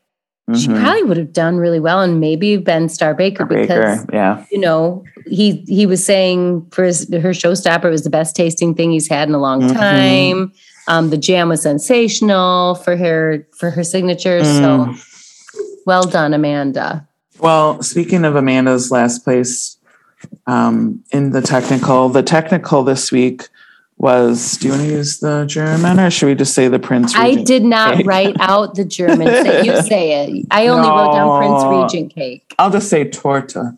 she 0.55 0.69
Mhm. 0.69 0.81
probably 0.81 1.03
would 1.03 1.17
have 1.17 1.33
done 1.33 1.57
really 1.57 1.81
well, 1.81 2.01
and 2.01 2.21
maybe 2.21 2.57
been 2.57 2.89
Star 2.89 3.15
Baker 3.15 3.45
because 3.45 3.67
Baker, 4.03 4.07
yeah. 4.13 4.45
you 4.53 4.61
know 4.61 5.03
he 5.27 5.65
he 5.67 5.87
was 5.87 6.05
saying 6.05 6.65
for 6.71 6.85
his 6.85 7.09
her 7.13 7.31
showstopper 7.33 7.87
it 7.87 7.91
was 7.91 8.05
the 8.05 8.11
best 8.11 8.37
tasting 8.37 8.73
thing 8.75 8.93
he's 8.93 9.09
had 9.09 9.29
in 9.29 9.35
a 9.35 9.41
long 9.41 9.61
Mhm. 9.63 9.73
time. 9.75 10.53
Um, 10.87 11.11
the 11.11 11.17
jam 11.17 11.49
was 11.49 11.63
sensational 11.63 12.77
for 12.77 12.97
her 12.97 13.45
for 13.59 13.71
her 13.71 13.83
signature. 13.83 14.41
Mm. 14.43 14.61
So 14.95 14.95
well 15.85 16.05
done, 16.05 16.33
Amanda. 16.33 17.07
Well, 17.41 17.83
speaking 17.83 18.25
of 18.25 18.37
Amanda's 18.37 18.91
last 18.93 19.25
place 19.25 19.76
um, 20.47 21.03
in 21.13 21.31
the 21.31 21.43
technical, 21.43 22.09
the 22.09 22.23
technical 22.23 22.83
this 22.83 23.11
week 23.11 23.49
was. 23.99 24.57
Do 24.59 24.69
you 24.69 24.73
want 24.75 24.85
to 24.85 24.91
use 24.91 25.19
the 25.19 25.45
German, 25.47 25.99
or 25.99 26.11
should 26.11 26.27
we 26.27 26.35
just 26.35 26.55
say 26.55 26.69
the 26.69 26.79
Prince? 26.79 27.17
Regent 27.17 27.41
I 27.41 27.43
did 27.43 27.65
not 27.65 27.97
cake? 27.97 28.07
write 28.07 28.37
out 28.41 28.75
the 28.75 28.85
German. 28.85 29.27
Say, 29.27 29.65
you 29.65 29.83
say 29.83 30.25
it. 30.25 30.47
I 30.51 30.69
only 30.69 30.89
wrote 30.89 31.13
down 31.13 31.39
Prince 31.39 31.93
Regent 31.93 32.15
cake. 32.15 32.55
I'll 32.59 32.71
just 32.71 32.89
say 32.89 33.09
torta. 33.09 33.77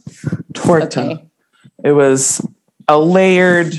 Torta. 0.55 1.01
Okay. 1.01 1.25
It 1.85 1.93
was 1.93 2.47
a 2.89 2.99
layered 2.99 3.75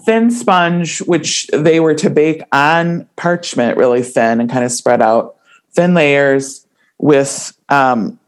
thin 0.00 0.30
sponge, 0.30 0.98
which 1.02 1.46
they 1.52 1.80
were 1.80 1.94
to 1.94 2.10
bake 2.10 2.42
on 2.52 3.08
parchment 3.16 3.76
really 3.76 4.02
thin 4.02 4.40
and 4.40 4.50
kind 4.50 4.64
of 4.64 4.72
spread 4.72 5.02
out 5.02 5.36
thin 5.72 5.94
layers 5.94 6.66
with 6.98 7.56
um, 7.68 8.18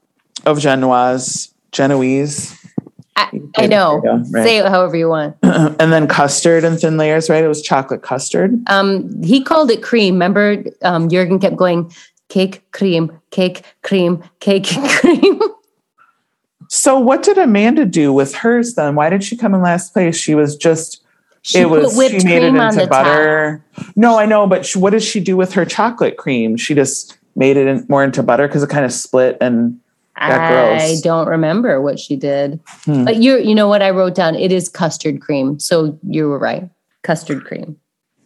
of 0.45 0.59
Genoise, 0.59 1.53
Genoese. 1.73 2.66
I, 3.17 3.41
I 3.57 3.67
know. 3.67 4.01
Right. 4.31 4.45
Say 4.45 4.59
it 4.59 4.67
however 4.67 4.97
you 4.97 5.09
want. 5.09 5.37
and 5.43 5.93
then 5.93 6.07
custard 6.07 6.65
in 6.65 6.77
thin 6.77 6.99
layers, 6.99 7.31
right? 7.31 7.43
It 7.43 7.49
was 7.49 7.63
chocolate 7.63 8.03
custard. 8.03 8.63
Um, 8.69 9.23
he 9.23 9.43
called 9.43 9.71
it 9.71 9.83
cream. 9.83 10.15
Remember, 10.15 10.63
um, 10.83 11.09
Jurgen 11.09 11.39
kept 11.39 11.57
going 11.57 11.91
cake, 12.29 12.71
cream, 12.73 13.19
cake, 13.31 13.63
cream, 13.83 14.23
cake, 14.41 14.69
cream. 15.01 15.41
So 16.69 16.99
what 16.99 17.23
did 17.23 17.39
Amanda 17.39 17.87
do 17.87 18.13
with 18.13 18.35
hers 18.35 18.75
then? 18.75 18.97
Why 18.97 19.09
did 19.09 19.25
she 19.25 19.37
come 19.37 19.55
in 19.55 19.63
last 19.63 19.93
place? 19.93 20.17
She 20.17 20.35
was 20.35 20.57
just 20.57 21.03
She 21.43 21.61
it 21.61 21.71
was 21.71 21.95
she 21.95 22.25
made 22.25 22.43
it 22.43 22.55
into 22.55 22.59
the 22.75 22.81
top. 22.83 22.91
butter. 22.91 23.65
No, 23.95 24.19
I 24.19 24.27
know, 24.27 24.47
but 24.47 24.67
she, 24.67 24.79
what 24.79 24.91
does 24.91 25.05
she 25.05 25.21
do 25.21 25.37
with 25.37 25.53
her 25.55 25.65
chocolate 25.65 26.17
cream? 26.17 26.57
She 26.57 26.75
just 26.75 27.17
made 27.35 27.57
it 27.57 27.67
in, 27.67 27.87
more 27.89 28.03
into 28.03 28.23
butter 28.23 28.47
because 28.47 28.63
it 28.63 28.69
kind 28.69 28.85
of 28.85 28.93
split 28.93 29.39
and 29.41 29.81
I 30.17 30.97
don't 31.03 31.29
remember 31.29 31.81
what 31.81 31.99
she 31.99 32.17
did. 32.17 32.61
Hmm. 32.85 33.05
But 33.05 33.17
you 33.17 33.39
you 33.39 33.55
know 33.55 33.69
what 33.69 33.83
I 33.83 33.91
wrote 33.91 34.15
down? 34.15 34.35
It 34.35 34.53
is 34.53 34.69
custard 34.69 35.21
cream. 35.21 35.59
So 35.61 35.99
you 36.07 36.29
were 36.29 36.39
right. 36.39 36.69
Custard 37.03 37.45
cream. 37.45 37.77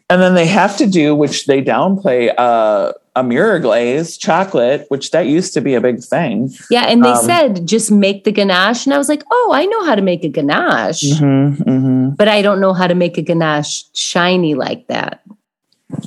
And 0.09 0.21
then 0.21 0.35
they 0.35 0.47
have 0.47 0.77
to 0.79 0.87
do, 0.87 1.15
which 1.15 1.47
they 1.47 1.63
downplay, 1.63 2.35
uh, 2.37 2.93
a 3.15 3.23
mirror 3.23 3.61
glaze 3.61 4.19
chocolate, 4.19 4.87
which 4.89 5.13
that 5.13 5.27
used 5.27 5.55
to 5.55 5.61
be 5.61 5.75
a 5.75 5.81
big 5.81 6.03
thing. 6.03 6.51
Yeah, 6.69 6.87
and 6.87 7.05
they 7.05 7.11
Um, 7.11 7.25
said 7.25 7.67
just 7.67 7.93
make 7.93 8.25
the 8.25 8.33
ganache. 8.33 8.87
And 8.87 8.95
I 8.95 8.99
was 8.99 9.09
like, 9.09 9.23
oh, 9.31 9.51
I 9.55 9.67
know 9.67 9.85
how 9.85 9.95
to 9.95 10.03
make 10.03 10.25
a 10.25 10.29
ganache, 10.29 11.03
Mm-hmm, 11.03 11.63
mm-hmm. 11.63 12.09
but 12.11 12.27
I 12.27 12.43
don't 12.43 12.61
know 12.61 12.73
how 12.73 12.89
to 12.89 12.95
make 12.95 13.19
a 13.19 13.23
ganache 13.23 13.85
shiny 13.95 14.55
like 14.55 14.89
that. 14.89 15.21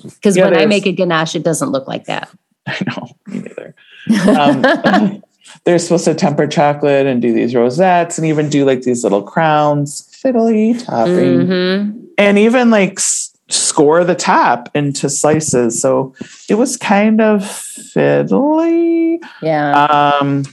Because 0.04 0.36
Yeah, 0.36 0.46
when 0.46 0.58
I 0.58 0.65
make 0.65 0.86
a 0.86 0.91
ganache, 0.91 1.36
it 1.36 1.43
doesn't 1.43 1.69
look 1.69 1.88
like 1.88 2.06
that. 2.06 2.30
I 2.67 2.78
know, 2.88 3.08
me 3.28 3.39
neither. 3.39 3.76
Um, 4.38 5.24
they're 5.65 5.79
supposed 5.79 6.06
to 6.06 6.13
temper 6.15 6.47
chocolate 6.47 7.06
and 7.06 7.21
do 7.21 7.34
these 7.34 7.53
rosettes 7.56 8.17
and 8.17 8.25
even 8.27 8.49
do 8.49 8.65
like 8.65 8.82
these 8.84 9.03
little 9.03 9.21
crowns, 9.23 10.01
fiddly 10.23 10.84
topping. 10.86 11.47
Mhm. 11.47 11.99
and 12.17 12.38
even 12.38 12.69
like 12.69 12.99
s- 12.99 13.36
score 13.49 14.03
the 14.03 14.15
top 14.15 14.69
into 14.75 15.10
slices. 15.10 15.82
So 15.82 16.13
it 16.49 16.56
was 16.56 16.77
kind 16.77 17.19
of 17.21 17.41
fiddly. 17.41 19.19
Yeah. 19.41 19.86
Um, 20.19 20.43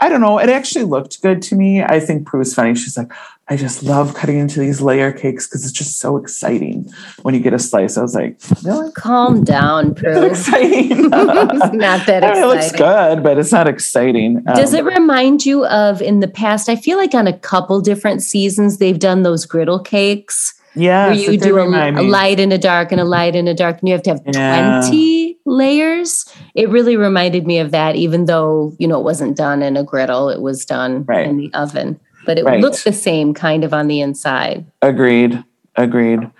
I 0.00 0.08
don't 0.08 0.20
know. 0.20 0.38
It 0.38 0.48
actually 0.48 0.84
looked 0.84 1.20
good 1.22 1.42
to 1.42 1.56
me. 1.56 1.82
I 1.82 2.00
think 2.00 2.26
Prue's 2.26 2.54
funny. 2.54 2.74
She's 2.74 2.96
like, 2.96 3.12
I 3.52 3.56
just 3.56 3.82
love 3.82 4.14
cutting 4.14 4.38
into 4.38 4.60
these 4.60 4.80
layer 4.80 5.10
cakes 5.10 5.48
because 5.48 5.64
it's 5.64 5.72
just 5.72 5.98
so 5.98 6.16
exciting 6.16 6.88
when 7.22 7.34
you 7.34 7.40
get 7.40 7.52
a 7.52 7.58
slice. 7.58 7.98
I 7.98 8.02
was 8.02 8.14
like, 8.14 8.38
really? 8.62 8.92
Calm 8.92 9.42
down, 9.42 9.94
It's 9.98 10.38
exciting. 10.46 10.90
it's 11.12 11.74
not 11.74 12.06
that 12.06 12.22
I 12.24 12.34
mean, 12.34 12.42
it 12.44 12.46
looks 12.46 12.70
good, 12.70 13.24
but 13.24 13.38
it's 13.38 13.50
not 13.50 13.66
exciting. 13.66 14.36
Um, 14.46 14.54
Does 14.54 14.72
it 14.72 14.84
remind 14.84 15.44
you 15.44 15.66
of 15.66 16.00
in 16.00 16.20
the 16.20 16.28
past? 16.28 16.68
I 16.68 16.76
feel 16.76 16.96
like 16.96 17.12
on 17.12 17.26
a 17.26 17.36
couple 17.36 17.80
different 17.80 18.22
seasons 18.22 18.78
they've 18.78 18.98
done 19.00 19.24
those 19.24 19.46
griddle 19.46 19.80
cakes 19.80 20.54
Yeah. 20.76 21.06
where 21.08 21.14
you 21.16 21.36
do 21.36 21.58
a, 21.58 21.90
a 21.90 22.02
light 22.02 22.38
and 22.38 22.52
a 22.52 22.58
dark 22.58 22.92
and 22.92 23.00
a 23.00 23.04
light 23.04 23.34
and 23.34 23.48
a 23.48 23.54
dark, 23.54 23.80
and 23.80 23.88
you 23.88 23.94
have 23.94 24.02
to 24.04 24.10
have 24.10 24.20
Yeah. 24.32 24.80
20 24.82 25.38
layers. 25.44 26.24
It 26.54 26.68
really 26.68 26.96
reminded 26.96 27.48
me 27.48 27.58
of 27.58 27.72
that, 27.72 27.96
even 27.96 28.26
though, 28.26 28.74
you 28.78 28.86
know, 28.86 29.00
it 29.00 29.04
wasn't 29.04 29.36
done 29.36 29.60
in 29.62 29.76
a 29.76 29.82
griddle, 29.82 30.28
it 30.28 30.40
was 30.40 30.64
done 30.64 31.04
Right. 31.08 31.26
in 31.26 31.36
the 31.36 31.50
oven. 31.52 31.98
But 32.26 32.38
it 32.38 32.44
Right. 32.44 32.60
looked 32.60 32.84
the 32.84 32.92
same 32.92 33.32
kind 33.34 33.64
of 33.64 33.72
on 33.72 33.86
the 33.88 34.00
inside. 34.00 34.64
Agreed. 34.82 35.42
Agreed. 35.76 36.30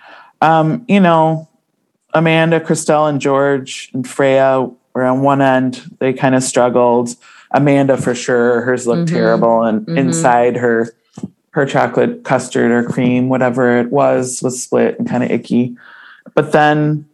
Um, 0.41 0.83
you 0.87 0.99
know, 0.99 1.47
Amanda, 2.13 2.59
Christelle, 2.59 3.09
and 3.09 3.19
George 3.21 3.89
and 3.93 4.07
Freya 4.07 4.69
were 4.93 5.03
on 5.03 5.21
one 5.21 5.41
end. 5.41 5.81
They 5.99 6.13
kind 6.13 6.35
of 6.35 6.43
struggled. 6.43 7.15
Amanda, 7.51 7.97
for 7.97 8.13
sure, 8.15 8.61
hers 8.61 8.85
looked 8.87 9.09
Mhm. 9.09 9.13
terrible, 9.13 9.63
and 9.63 9.85
Mhm. 9.85 9.97
inside 9.97 10.57
her, 10.57 10.89
her 11.51 11.65
chocolate 11.65 12.23
custard 12.23 12.71
or 12.71 12.83
cream, 12.83 13.29
whatever 13.29 13.77
it 13.79 13.91
was, 13.91 14.41
was 14.43 14.61
split 14.61 14.97
and 14.99 15.07
kind 15.09 15.23
of 15.23 15.31
icky. 15.31 15.75
But 16.35 16.51
then 16.51 17.05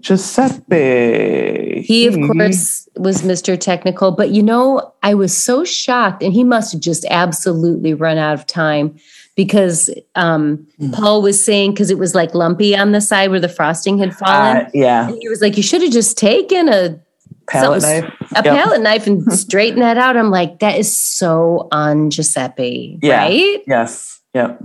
Giuseppe, 0.00 1.82
He, 1.86 2.06
of 2.06 2.14
course, 2.14 2.88
was 2.96 3.22
Mr. 3.22 3.58
Technical, 3.58 4.10
but 4.12 4.30
you 4.30 4.42
know, 4.42 4.92
I 5.02 5.14
was 5.14 5.36
so 5.36 5.64
shocked, 5.64 6.22
and 6.22 6.32
he 6.32 6.44
must 6.44 6.72
have 6.72 6.80
just 6.80 7.04
absolutely 7.10 7.94
run 7.94 8.18
out 8.18 8.34
of 8.34 8.46
time 8.46 8.96
because 9.36 9.88
um, 10.14 10.66
Mm. 10.80 10.92
Paul 10.94 11.22
was 11.22 11.42
saying, 11.42 11.72
because 11.72 11.90
it 11.90 11.98
was 11.98 12.14
like 12.14 12.34
lumpy 12.34 12.76
on 12.76 12.92
the 12.92 13.00
side 13.00 13.30
where 13.30 13.40
the 13.40 13.48
frosting 13.48 13.98
had 13.98 14.14
fallen. 14.14 14.56
Uh, 14.58 14.70
yeah, 14.74 15.08
and 15.08 15.16
he 15.20 15.28
was 15.28 15.40
like, 15.40 15.56
You 15.56 15.62
should 15.62 15.82
have 15.82 15.92
just 15.92 16.18
taken 16.18 16.68
a, 16.68 17.00
palette 17.48 17.82
knife. 17.82 18.04
a 18.34 18.42
Yep. 18.42 18.44
palette 18.44 18.80
knife 18.82 19.06
and 19.06 19.32
straighten 19.38 19.80
that 19.80 19.96
out. 19.98 20.16
I'm 20.16 20.30
like, 20.30 20.58
That 20.60 20.78
is 20.78 20.94
so 20.96 21.68
on 21.72 22.10
Giuseppe, 22.10 22.98
Yeah. 23.02 23.18
right? 23.22 23.60
Yes. 23.66 24.20
Yep. 24.34 24.62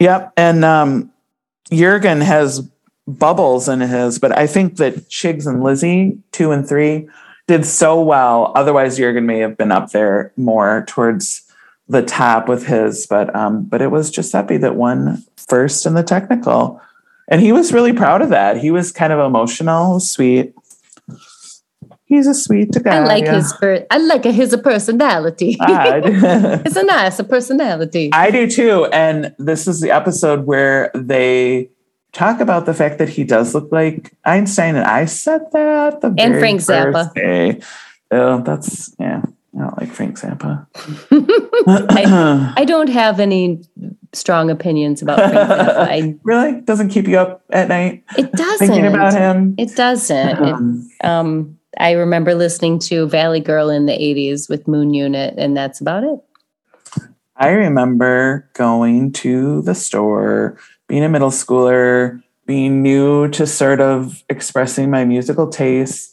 Yep. 0.00 0.32
And 0.36 0.64
um, 0.64 1.10
Jurgen 1.72 2.20
has 2.20 2.68
bubbles 3.18 3.68
in 3.68 3.80
his, 3.80 4.18
but 4.18 4.36
I 4.36 4.46
think 4.46 4.76
that 4.76 5.08
Chigs 5.08 5.46
and 5.46 5.62
Lizzie, 5.62 6.18
two 6.32 6.52
and 6.52 6.66
three, 6.68 7.08
did 7.46 7.66
so 7.66 8.00
well. 8.00 8.52
Otherwise, 8.54 8.96
Jurgen 8.96 9.26
may 9.26 9.38
have 9.38 9.56
been 9.56 9.72
up 9.72 9.90
there 9.90 10.32
more 10.36 10.84
towards 10.86 11.42
the 11.88 12.02
top 12.02 12.48
with 12.48 12.66
his, 12.66 13.06
but 13.06 13.34
um, 13.34 13.64
but 13.64 13.82
it 13.82 13.90
was 13.90 14.10
Giuseppe 14.10 14.56
that 14.58 14.76
won 14.76 15.24
first 15.36 15.86
in 15.86 15.94
the 15.94 16.04
technical. 16.04 16.80
And 17.28 17.40
he 17.40 17.52
was 17.52 17.72
really 17.72 17.92
proud 17.92 18.22
of 18.22 18.30
that. 18.30 18.56
He 18.56 18.70
was 18.70 18.92
kind 18.92 19.12
of 19.12 19.20
emotional, 19.20 20.00
sweet. 20.00 20.54
He's 22.04 22.26
a 22.26 22.34
sweet 22.34 22.72
guy. 22.82 22.96
I 22.96 23.04
like 23.04 23.26
his 23.26 23.52
per- 23.52 23.86
I 23.88 23.98
like 23.98 24.24
his 24.24 24.56
personality. 24.62 25.56
It's 25.60 26.76
a 26.76 26.82
nice 26.82 27.22
personality. 27.22 28.10
I 28.12 28.32
do 28.32 28.48
too. 28.48 28.86
And 28.86 29.34
this 29.38 29.68
is 29.68 29.80
the 29.80 29.92
episode 29.92 30.44
where 30.44 30.90
they 30.94 31.70
talk 32.12 32.40
about 32.40 32.66
the 32.66 32.74
fact 32.74 32.98
that 32.98 33.08
he 33.08 33.24
does 33.24 33.54
look 33.54 33.70
like 33.72 34.12
Einstein. 34.24 34.76
And 34.76 34.84
I 34.86 35.04
said 35.06 35.42
that 35.52 36.00
the 36.00 36.08
And 36.08 36.16
very 36.18 36.40
Frank 36.40 36.60
Zappa. 36.60 36.92
first 36.92 37.14
day. 37.14 37.60
Oh, 38.10 38.42
that's 38.42 38.94
yeah. 38.98 39.22
I 39.56 39.58
don't 39.62 39.78
like 39.80 39.90
Frank 39.90 40.18
Zappa. 40.18 40.66
I, 41.90 42.52
I 42.56 42.64
don't 42.64 42.88
have 42.88 43.18
any 43.20 43.62
strong 44.12 44.50
opinions 44.50 45.02
about 45.02 45.18
Frank 45.18 45.34
Zappa. 45.34 45.76
I, 45.88 46.14
really 46.22 46.60
doesn't 46.60 46.90
keep 46.90 47.06
you 47.08 47.18
up 47.18 47.42
at 47.50 47.68
night 47.68 48.04
it 48.16 48.30
doesn't. 48.32 48.66
thinking 48.68 48.86
about 48.86 49.12
him. 49.12 49.54
It 49.58 49.74
doesn't. 49.76 50.28
It- 50.28 50.38
Um, 50.40 50.88
um, 51.04 51.56
I 51.78 51.92
remember 51.92 52.34
listening 52.34 52.80
to 52.80 53.06
Valley 53.08 53.38
Girl 53.40 53.70
in 53.70 53.86
the 53.86 53.92
80s 53.92 54.50
with 54.50 54.66
Moon 54.66 54.92
Unit, 54.92 55.34
and 55.38 55.56
that's 55.56 55.80
about 55.80 56.02
it. 56.02 56.18
I 57.36 57.50
remember 57.50 58.50
going 58.54 59.12
to 59.12 59.62
the 59.62 59.74
store, 59.74 60.58
being 60.90 61.04
a 61.04 61.08
middle 61.08 61.30
schooler, 61.30 62.20
being 62.46 62.82
new 62.82 63.28
to 63.28 63.46
sort 63.46 63.80
of 63.80 64.24
expressing 64.28 64.90
my 64.90 65.04
musical 65.04 65.48
tastes, 65.48 66.12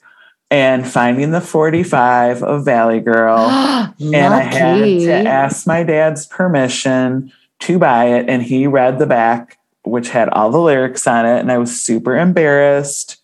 and 0.52 0.88
finding 0.88 1.32
the 1.32 1.42
45 1.42 2.44
of 2.44 2.64
Valley 2.64 3.00
Girl. 3.00 3.40
and 4.00 4.16
I 4.16 4.42
had 4.42 4.84
to 4.84 5.12
ask 5.12 5.66
my 5.66 5.82
dad's 5.82 6.28
permission 6.28 7.34
to 7.62 7.80
buy 7.80 8.06
it. 8.06 8.30
And 8.30 8.44
he 8.44 8.68
read 8.68 9.00
the 9.00 9.08
back, 9.08 9.58
which 9.84 10.10
had 10.10 10.30
all 10.30 10.52
the 10.52 10.60
lyrics 10.60 11.08
on 11.08 11.26
it. 11.26 11.40
And 11.40 11.52
I 11.52 11.58
was 11.58 11.82
super 11.82 12.16
embarrassed 12.16 13.18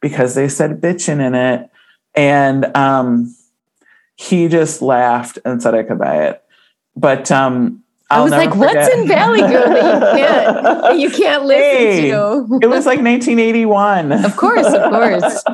because 0.00 0.36
they 0.36 0.48
said 0.48 0.80
bitchin' 0.80 1.20
in 1.20 1.34
it. 1.34 1.68
And 2.14 2.76
um, 2.76 3.34
he 4.14 4.46
just 4.46 4.80
laughed 4.80 5.40
and 5.44 5.60
said 5.60 5.74
I 5.74 5.82
could 5.82 5.98
buy 5.98 6.28
it. 6.28 6.42
But 6.94 7.32
um, 7.32 7.82
I 8.10 8.16
I'll 8.16 8.24
was 8.24 8.32
never 8.32 8.44
like, 8.50 8.56
what's 8.56 8.88
in 8.94 9.06
Valley 9.06 9.40
Girl 9.40 9.68
that 9.68 9.84
you 9.84 10.00
can't, 10.18 10.62
that 10.64 10.98
you 10.98 11.10
can't 11.10 11.44
listen 11.44 11.62
Hey. 11.62 12.10
to? 12.10 12.58
it 12.60 12.66
was 12.66 12.84
like 12.84 13.00
1981. 13.00 14.12
Of 14.12 14.36
course, 14.36 14.66
of 14.66 14.90
course. 14.90 15.44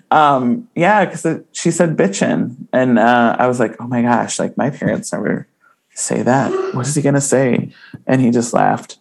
um, 0.10 0.68
yeah, 0.74 1.04
because 1.04 1.26
she 1.52 1.70
said 1.70 1.96
bitchin'. 1.96 2.56
And 2.72 2.98
uh, 2.98 3.36
I 3.38 3.46
was 3.46 3.60
like, 3.60 3.76
oh 3.80 3.86
my 3.86 4.02
gosh, 4.02 4.38
like 4.38 4.56
my 4.56 4.70
parents 4.70 5.12
never 5.12 5.46
say 5.94 6.22
that. 6.22 6.50
What 6.74 6.86
is 6.88 6.94
he 6.94 7.02
gonna 7.02 7.20
say? 7.20 7.70
And 8.06 8.20
he 8.20 8.30
just 8.30 8.52
laughed. 8.52 8.98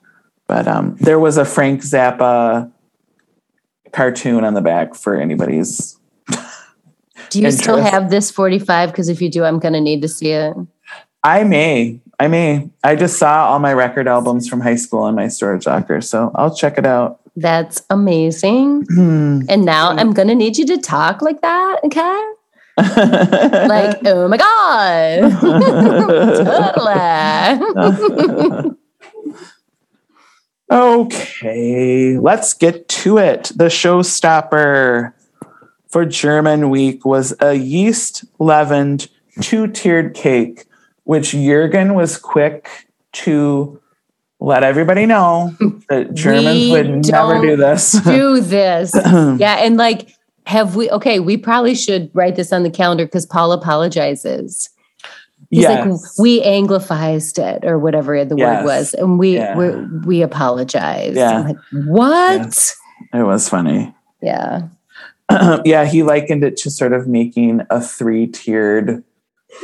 But 0.47 0.67
um, 0.67 0.95
there 0.99 1.19
was 1.19 1.37
a 1.37 1.45
Frank 1.45 1.81
Zappa 1.81 2.71
cartoon 3.91 4.43
on 4.43 4.53
the 4.53 4.61
back 4.61 4.93
for 4.93 5.15
anybody's. 5.15 5.97
Do 7.31 7.41
you 7.41 7.49
still 7.51 7.81
have 7.81 8.11
this 8.11 8.29
45? 8.29 8.91
Because 8.91 9.09
if 9.09 9.21
you 9.21 9.29
do, 9.29 9.43
I'm 9.43 9.57
going 9.57 9.73
to 9.73 9.81
need 9.81 10.01
to 10.03 10.07
see 10.07 10.29
it. 10.31 10.53
I 11.23 11.43
may, 11.43 11.99
I 12.19 12.27
may. 12.27 12.69
I 12.83 12.95
just 12.95 13.17
saw 13.17 13.47
all 13.47 13.59
my 13.59 13.73
record 13.73 14.07
albums 14.07 14.47
from 14.47 14.61
high 14.61 14.75
school 14.75 15.07
in 15.07 15.15
my 15.15 15.27
storage 15.27 15.65
locker, 15.65 16.01
so 16.01 16.31
I'll 16.35 16.55
check 16.55 16.77
it 16.77 16.85
out. 16.85 17.19
That's 17.35 17.81
amazing. 17.89 18.85
Hmm. 18.85 19.41
And 19.49 19.65
now 19.65 19.89
I'm 19.89 20.13
going 20.13 20.29
to 20.29 20.35
need 20.35 20.57
you 20.57 20.65
to 20.67 20.77
talk 20.77 21.21
like 21.21 21.41
that, 21.41 21.79
okay? 21.83 22.23
Like, 22.77 23.99
oh 24.05 24.27
my 24.27 24.37
God. 24.37 25.31
totally. 28.55 28.75
Okay, 30.71 32.17
let's 32.17 32.53
get 32.55 32.89
to 32.89 33.19
it. 33.19 33.51
The 33.55 33.65
showstopper 33.65 35.13
for 35.87 36.05
German 36.05 36.71
week 36.71 37.05
was 37.05 37.35
a 37.39 37.53
yeast 37.53 38.25
leavened 38.39 39.07
two 39.41 39.67
tiered 39.67 40.15
cake, 40.15 40.65
which 41.05 41.31
Jurgen 41.31 41.95
was 41.95 42.17
quick 42.17 42.69
to 43.13 43.81
let 44.39 44.63
everybody 44.63 45.05
know 45.05 45.55
that 45.89 46.13
Germans 46.13 46.69
would 46.71 47.07
never 47.07 47.41
do 47.41 47.55
this. 47.55 47.91
do 48.03 48.39
this. 48.41 48.93
Yeah. 48.93 49.55
And 49.59 49.77
like, 49.77 50.09
have 50.45 50.75
we, 50.75 50.89
okay, 50.91 51.19
we 51.19 51.37
probably 51.37 51.73
should 51.73 52.11
write 52.13 52.35
this 52.35 52.53
on 52.53 52.63
the 52.63 52.69
calendar 52.69 53.05
because 53.05 53.25
Paul 53.25 53.51
apologizes. 53.51 54.69
He's 55.49 55.61
yes. 55.61 55.87
like, 55.87 56.19
we 56.19 56.43
anglicized 56.43 57.39
it 57.39 57.63
or 57.65 57.79
whatever 57.79 58.25
the 58.25 58.35
Yes. 58.35 58.63
word 58.63 58.65
was. 58.65 58.93
And 58.95 59.17
we, 59.17 59.35
Yeah. 59.35 59.55
we, 59.55 59.69
we 60.05 60.21
apologize. 60.21 61.15
Yeah. 61.15 61.39
Like, 61.39 61.57
what? 61.87 62.73
It 63.13 63.23
was 63.23 63.47
funny. 63.47 63.93
Yeah. 64.21 64.67
yeah, 65.65 65.85
he 65.85 66.03
likened 66.03 66.43
it 66.43 66.57
to 66.57 66.69
sort 66.69 66.93
of 66.93 67.07
making 67.07 67.61
a 67.69 67.79
three 67.81 68.27
tiered, 68.27 69.03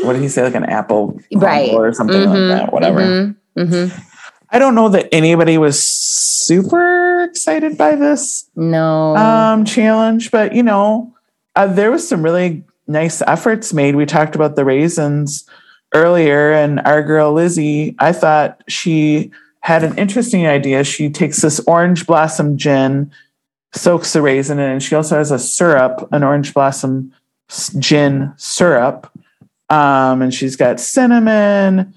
what 0.03 0.13
did 0.13 0.21
he 0.21 0.29
say, 0.29 0.43
like 0.43 0.55
an 0.55 0.65
apple 0.65 1.19
Right. 1.33 1.71
or 1.73 1.93
something 1.93 2.21
Mhm, 2.21 2.49
like 2.49 2.57
that, 2.59 2.73
whatever. 2.73 2.99
mhm, 3.01 3.35
mhm. 3.57 3.91
I 4.53 4.59
don't 4.59 4.75
know 4.75 4.89
that 4.89 5.07
anybody 5.13 5.57
was 5.57 5.81
super 5.81 7.23
excited 7.23 7.77
by 7.77 7.95
this 7.95 8.45
No. 8.55 9.15
um, 9.15 9.65
challenge, 9.65 10.31
but 10.31 10.53
you 10.53 10.63
know, 10.63 11.13
uh, 11.55 11.67
there 11.67 11.91
was 11.91 12.07
some 12.07 12.21
really 12.23 12.63
nice 12.87 13.21
efforts 13.27 13.73
made. 13.73 13.95
We 13.95 14.05
talked 14.05 14.35
about 14.35 14.55
the 14.55 14.65
raisins 14.65 15.45
earlier, 15.93 16.51
and 16.51 16.79
our 16.81 17.03
girl 17.03 17.31
Lizzie, 17.33 17.95
I 17.99 18.11
thought 18.11 18.61
she 18.67 19.31
had 19.61 19.83
an 19.83 19.97
interesting 19.97 20.47
idea. 20.47 20.83
She 20.83 21.09
takes 21.09 21.41
this 21.41 21.59
orange 21.67 22.07
blossom 22.07 22.57
gin, 22.57 23.11
soaks 23.73 24.13
the 24.13 24.21
raisin 24.21 24.59
in, 24.59 24.69
and 24.71 24.83
she 24.83 24.95
also 24.95 25.17
has 25.17 25.31
a 25.31 25.39
syrup, 25.39 26.07
an 26.11 26.23
orange 26.23 26.53
blossom 26.53 27.13
gin 27.79 28.33
syrup. 28.37 29.11
Um, 29.71 30.21
and 30.21 30.33
she's 30.33 30.55
got 30.57 30.79
cinnamon, 30.81 31.93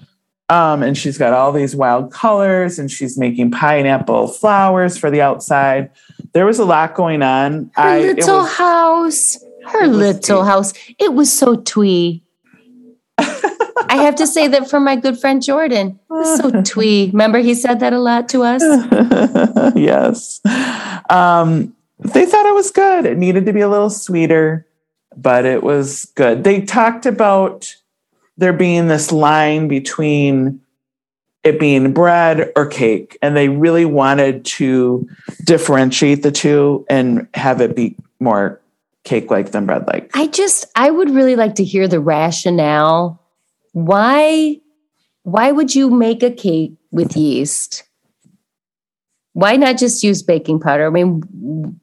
um, 0.49 0.81
and 0.81 0.97
she's 0.97 1.17
got 1.17 1.33
all 1.33 1.51
these 1.51 1.75
wild 1.75 2.11
colors, 2.13 2.79
and 2.79 2.89
she's 2.89 3.17
making 3.17 3.51
pineapple 3.51 4.29
flowers 4.29 4.97
for 4.97 5.11
the 5.11 5.21
outside. 5.21 5.89
There 6.33 6.45
was 6.45 6.57
a 6.57 6.65
lot 6.65 6.95
going 6.95 7.21
on. 7.21 7.71
her 7.75 7.81
I 7.81 7.95
it 7.97 8.15
little 8.17 8.37
was- 8.39 8.53
house. 8.55 9.37
Her 9.67 9.83
it 9.83 9.87
was 9.89 9.97
little 9.97 10.37
cute. 10.41 10.47
house. 10.47 10.73
It 10.99 11.13
was 11.13 11.31
so 11.33 11.55
twee. 11.55 12.23
I 13.17 13.97
have 13.97 14.15
to 14.17 14.27
say 14.27 14.47
that 14.47 14.69
for 14.69 14.79
my 14.79 14.95
good 14.95 15.19
friend 15.19 15.41
Jordan. 15.43 15.99
It 16.09 16.13
was 16.13 16.37
so 16.39 16.61
twee. 16.61 17.07
Remember, 17.11 17.39
he 17.39 17.55
said 17.55 17.79
that 17.81 17.91
a 17.91 17.99
lot 17.99 18.29
to 18.29 18.43
us. 18.43 18.61
yes. 19.75 20.39
Um, 21.09 21.75
they 21.99 22.25
thought 22.25 22.45
it 22.45 22.53
was 22.53 22.71
good. 22.71 23.05
It 23.05 23.17
needed 23.17 23.45
to 23.47 23.53
be 23.53 23.61
a 23.61 23.69
little 23.69 23.89
sweeter, 23.89 24.67
but 25.15 25.45
it 25.45 25.63
was 25.63 26.05
good. 26.15 26.43
They 26.43 26.61
talked 26.61 27.05
about 27.05 27.75
there 28.37 28.53
being 28.53 28.87
this 28.87 29.11
line 29.11 29.67
between 29.67 30.61
it 31.43 31.59
being 31.59 31.93
bread 31.93 32.51
or 32.55 32.65
cake. 32.65 33.17
And 33.21 33.37
they 33.37 33.49
really 33.49 33.85
wanted 33.85 34.43
to 34.45 35.07
differentiate 35.43 36.23
the 36.23 36.31
two 36.31 36.85
and 36.89 37.27
have 37.35 37.61
it 37.61 37.75
be 37.75 37.95
more 38.19 38.59
cake 39.03 39.29
like 39.29 39.51
than 39.51 39.67
bread 39.67 39.87
like. 39.87 40.09
I 40.15 40.27
just, 40.27 40.65
I 40.75 40.89
would 40.89 41.11
really 41.11 41.35
like 41.35 41.55
to 41.55 41.63
hear 41.63 41.87
the 41.87 41.99
rationale. 41.99 43.21
Why, 43.73 44.59
why 45.21 45.51
would 45.51 45.75
you 45.75 45.91
make 45.91 46.23
a 46.23 46.31
cake 46.31 46.73
with 46.91 47.15
yeast? 47.15 47.83
Why 49.33 49.55
not 49.55 49.77
just 49.77 50.03
use 50.03 50.23
baking 50.23 50.61
powder? 50.61 50.87
I 50.87 50.89
mean, 50.89 51.79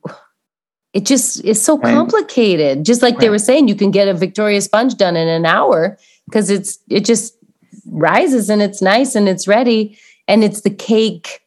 it 0.92 1.06
just 1.06 1.42
is 1.44 1.60
so 1.62 1.78
Right. 1.78 1.94
complicated. 1.94 2.84
Just 2.84 3.02
like 3.02 3.18
they 3.18 3.30
were 3.30 3.38
saying, 3.38 3.68
you 3.68 3.74
can 3.74 3.90
get 3.90 4.08
a 4.08 4.14
Victoria 4.14 4.60
sponge 4.60 4.96
done 4.96 5.16
in 5.16 5.28
an 5.28 5.46
hour 5.46 5.96
because 6.26 6.50
it's 6.50 6.78
it 6.88 7.04
just 7.04 7.34
rises 7.86 8.50
and 8.50 8.60
it's 8.62 8.82
nice 8.82 9.14
and 9.14 9.28
it's 9.28 9.48
ready 9.48 9.98
and 10.28 10.44
it's 10.44 10.60
the 10.60 10.70
cake. 10.70 11.40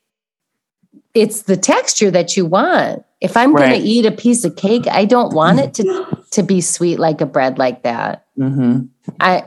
It's 1.13 1.43
the 1.43 1.55
texture 1.58 2.12
that 2.12 2.36
you 2.36 2.45
want. 2.45 3.05
If 3.21 3.38
I'm 3.38 3.53
going 3.55 3.69
to 3.69 3.77
eat 3.77 4.05
a 4.05 4.12
piece 4.12 4.43
of 4.43 4.55
cake, 4.55 4.88
I 4.88 5.05
don't 5.05 5.34
want 5.34 5.60
it 5.60 5.73
to 5.75 6.08
to 6.31 6.43
be 6.43 6.60
sweet 6.62 6.97
like 6.99 7.21
a 7.21 7.25
bread 7.25 7.58
like 7.58 7.84
that. 7.84 8.25
hmm 8.36 8.81
I 9.19 9.45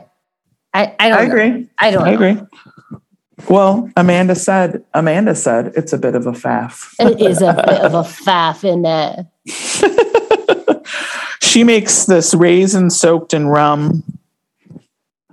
I 0.73 0.95
I 0.99 1.09
don't 1.09 1.19
I 1.19 1.23
agree. 1.23 1.69
I 1.77 1.91
don't 1.91 2.07
I 2.07 2.11
know. 2.11 2.15
agree. 2.15 2.41
Well, 3.47 3.89
Amanda 3.95 4.35
said, 4.35 4.83
Amanda 4.93 5.35
said 5.35 5.73
it's 5.75 5.93
a 5.93 5.97
bit 5.97 6.15
of 6.15 6.27
a 6.27 6.31
faff. 6.31 6.93
It 6.99 7.21
is 7.21 7.41
a 7.41 7.53
bit 7.53 7.79
of 7.81 7.93
a 7.93 8.01
faff 8.03 8.63
in 8.63 8.81
that. 8.81 9.27
she 11.41 11.63
makes 11.63 12.05
this 12.05 12.33
raisin 12.33 12.89
soaked 12.89 13.33
in 13.33 13.47
rum, 13.47 14.03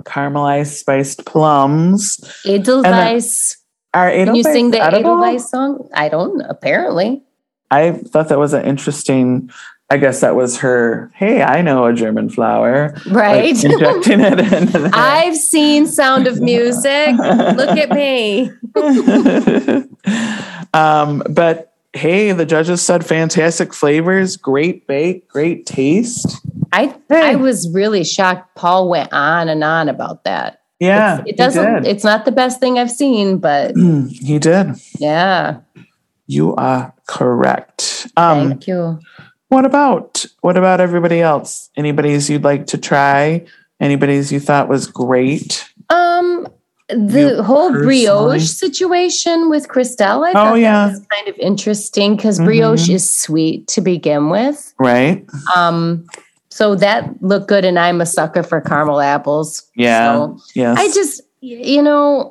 caramelized 0.04 0.78
spiced 0.78 1.24
plums. 1.26 2.20
Edelweiss. 2.46 3.56
Are 3.92 4.10
Can 4.10 4.34
you 4.34 4.42
sing 4.42 4.70
the 4.70 4.80
edible? 4.80 5.12
Edelweiss 5.12 5.50
song? 5.50 5.88
I 5.94 6.08
don't. 6.08 6.40
Apparently, 6.42 7.22
I 7.70 7.92
thought 7.92 8.28
that 8.28 8.38
was 8.38 8.52
an 8.52 8.64
interesting. 8.64 9.50
I 9.88 9.99
guess 9.99 10.20
that 10.20 10.35
was 10.35 10.59
her. 10.59 11.12
Hey, 11.14 11.42
I 11.42 11.62
know 11.62 11.87
a 11.87 11.92
German 11.92 12.29
flower. 12.29 12.92
like, 13.07 13.14
right? 13.14 13.64
injecting 13.64 14.20
it 14.20 14.37
there. 14.72 14.90
I've 14.92 15.37
seen 15.37 15.87
Sound 15.87 16.27
of 16.27 16.40
Music. 16.40 17.16
Look 17.16 17.79
at 17.79 17.90
me. 17.90 18.51
um, 20.75 21.22
but 21.31 21.72
hey, 21.92 22.33
the 22.33 22.44
judges 22.44 22.83
said 22.83 23.07
fantastic 23.07 23.72
flavors, 23.72 24.37
great 24.37 24.87
bake, 24.87 25.29
great 25.29 25.66
taste. 25.66 26.37
I 26.72 26.94
I 27.11 27.37
was 27.37 27.70
really 27.72 28.05
shocked. 28.05 28.55
Paul 28.57 28.88
went 28.88 29.12
on 29.12 29.49
and 29.49 29.62
on 29.62 29.88
about 29.88 30.25
that. 30.25 30.62
Yeah, 30.81 31.22
It 31.27 31.37
doesn't. 31.38 31.87
It's 31.87 32.05
not 32.05 32.27
the 32.27 32.33
best 32.33 32.61
thing 32.61 32.79
I've 32.79 32.90
seen, 32.90 33.38
but 33.38 33.75
he 33.77 34.38
did. 34.38 34.72
yeah. 34.99 35.61
You 36.27 36.55
are 36.57 36.92
correct. 37.07 38.09
Um, 38.16 38.49
Thank 38.49 38.66
you. 38.66 38.99
What 39.48 39.64
about 39.64 40.24
what 40.40 40.56
about 40.56 40.80
everybody 40.80 41.20
else? 41.20 41.70
Anybody's 41.76 42.28
you'd 42.30 42.44
like 42.44 42.66
to 42.68 42.78
try? 42.78 43.44
Anybody's 43.80 44.32
you 44.32 44.40
thought 44.40 44.68
was 44.68 44.87
great? 44.87 45.68
Um, 45.90 46.46
the 46.88 47.20
You 47.37 47.42
whole 47.42 47.70
personally? 47.72 47.85
brioche 48.38 48.48
situation 48.48 49.50
with 49.50 49.68
Christelle, 49.68 50.24
I 50.24 50.32
Oh, 50.35 50.54
yeah. 50.54 50.88
was 50.88 51.04
kind 51.12 51.28
of 51.28 51.37
interesting 51.38 52.16
because 52.16 52.38
brioche 52.38 52.88
Mhm. 52.88 52.94
is 52.94 53.11
sweet 53.11 53.66
to 53.68 53.80
begin 53.80 54.30
with. 54.30 54.72
Right? 54.78 55.26
Um, 55.56 56.06
so 56.48 56.74
that 56.76 57.11
looked 57.22 57.48
good, 57.48 57.64
and 57.64 57.78
I'm 57.78 58.00
a 58.00 58.06
sucker 58.06 58.42
for 58.42 58.61
caramel 58.61 59.00
apples. 59.00 59.64
Yeah. 59.76 60.12
So 60.14 60.37
Yes. 60.54 60.78
I 60.78 60.88
just, 60.92 61.20
you 61.40 61.82
know, 61.82 62.30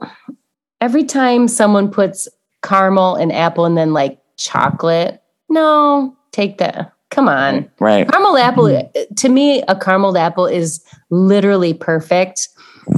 every 0.81 1.03
time 1.03 1.47
someone 1.47 1.89
puts 1.91 2.27
caramel 2.63 3.15
and 3.15 3.31
apple 3.31 3.65
and 3.65 3.77
then 3.77 3.93
like 3.93 4.17
chocolate, 4.37 5.21
no, 5.49 6.15
take 6.31 6.57
that. 6.57 6.91
Come 7.11 7.29
on. 7.29 7.69
right. 7.79 8.09
Caramel 8.09 8.37
apple, 8.37 8.63
Mm-hmm. 8.65 9.13
to 9.15 9.29
me, 9.29 9.61
a 9.67 9.75
caramel 9.79 10.17
apple 10.17 10.47
is 10.47 10.83
literally 11.09 11.73
perfect, 11.73 12.49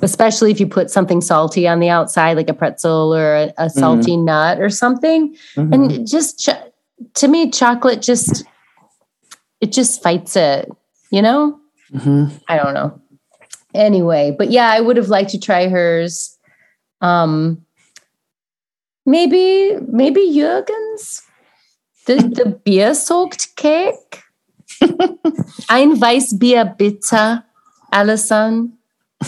especially 0.01 0.49
if 0.49 0.59
you 0.59 0.67
put 0.67 0.89
something 0.89 1.21
salty 1.21 1.67
on 1.67 1.79
the 1.79 1.89
outside, 1.89 2.35
like 2.37 2.49
a 2.49 2.53
pretzel 2.53 3.13
or 3.13 3.35
a, 3.35 3.53
a 3.57 3.69
salty 3.69 4.17
nut 4.17 4.59
or 4.59 4.69
something. 4.69 5.35
Mhm. 5.55 5.73
And 5.73 6.07
just 6.07 6.39
cho- 6.39 6.71
to 7.15 7.27
me, 7.27 7.51
chocolate 7.51 8.01
just 8.01 8.43
it 9.61 9.71
just 9.71 10.01
fights 10.01 10.35
it, 10.35 10.69
you 11.11 11.21
know? 11.21 11.59
Mhm. 11.93 12.31
I 12.47 12.57
don't 12.57 12.73
know. 12.73 12.99
Anyway, 13.75 14.33
but 14.37 14.49
yeah, 14.51 14.69
I 14.71 14.81
would 14.81 14.97
have 14.97 15.09
liked 15.09 15.31
to 15.31 15.39
try 15.39 15.67
hers. 15.67 16.37
Um 17.01 17.63
maybe 19.05 19.75
maybe 19.87 20.21
Jürgen's 20.31 21.21
the 22.07 22.15
the 22.15 22.59
beer 22.65 22.93
soaked 22.95 23.55
cake. 23.55 24.23
Ein 25.69 25.95
Weißbier 25.99 26.75
bitter, 26.77 27.43
Alison. 27.91 28.73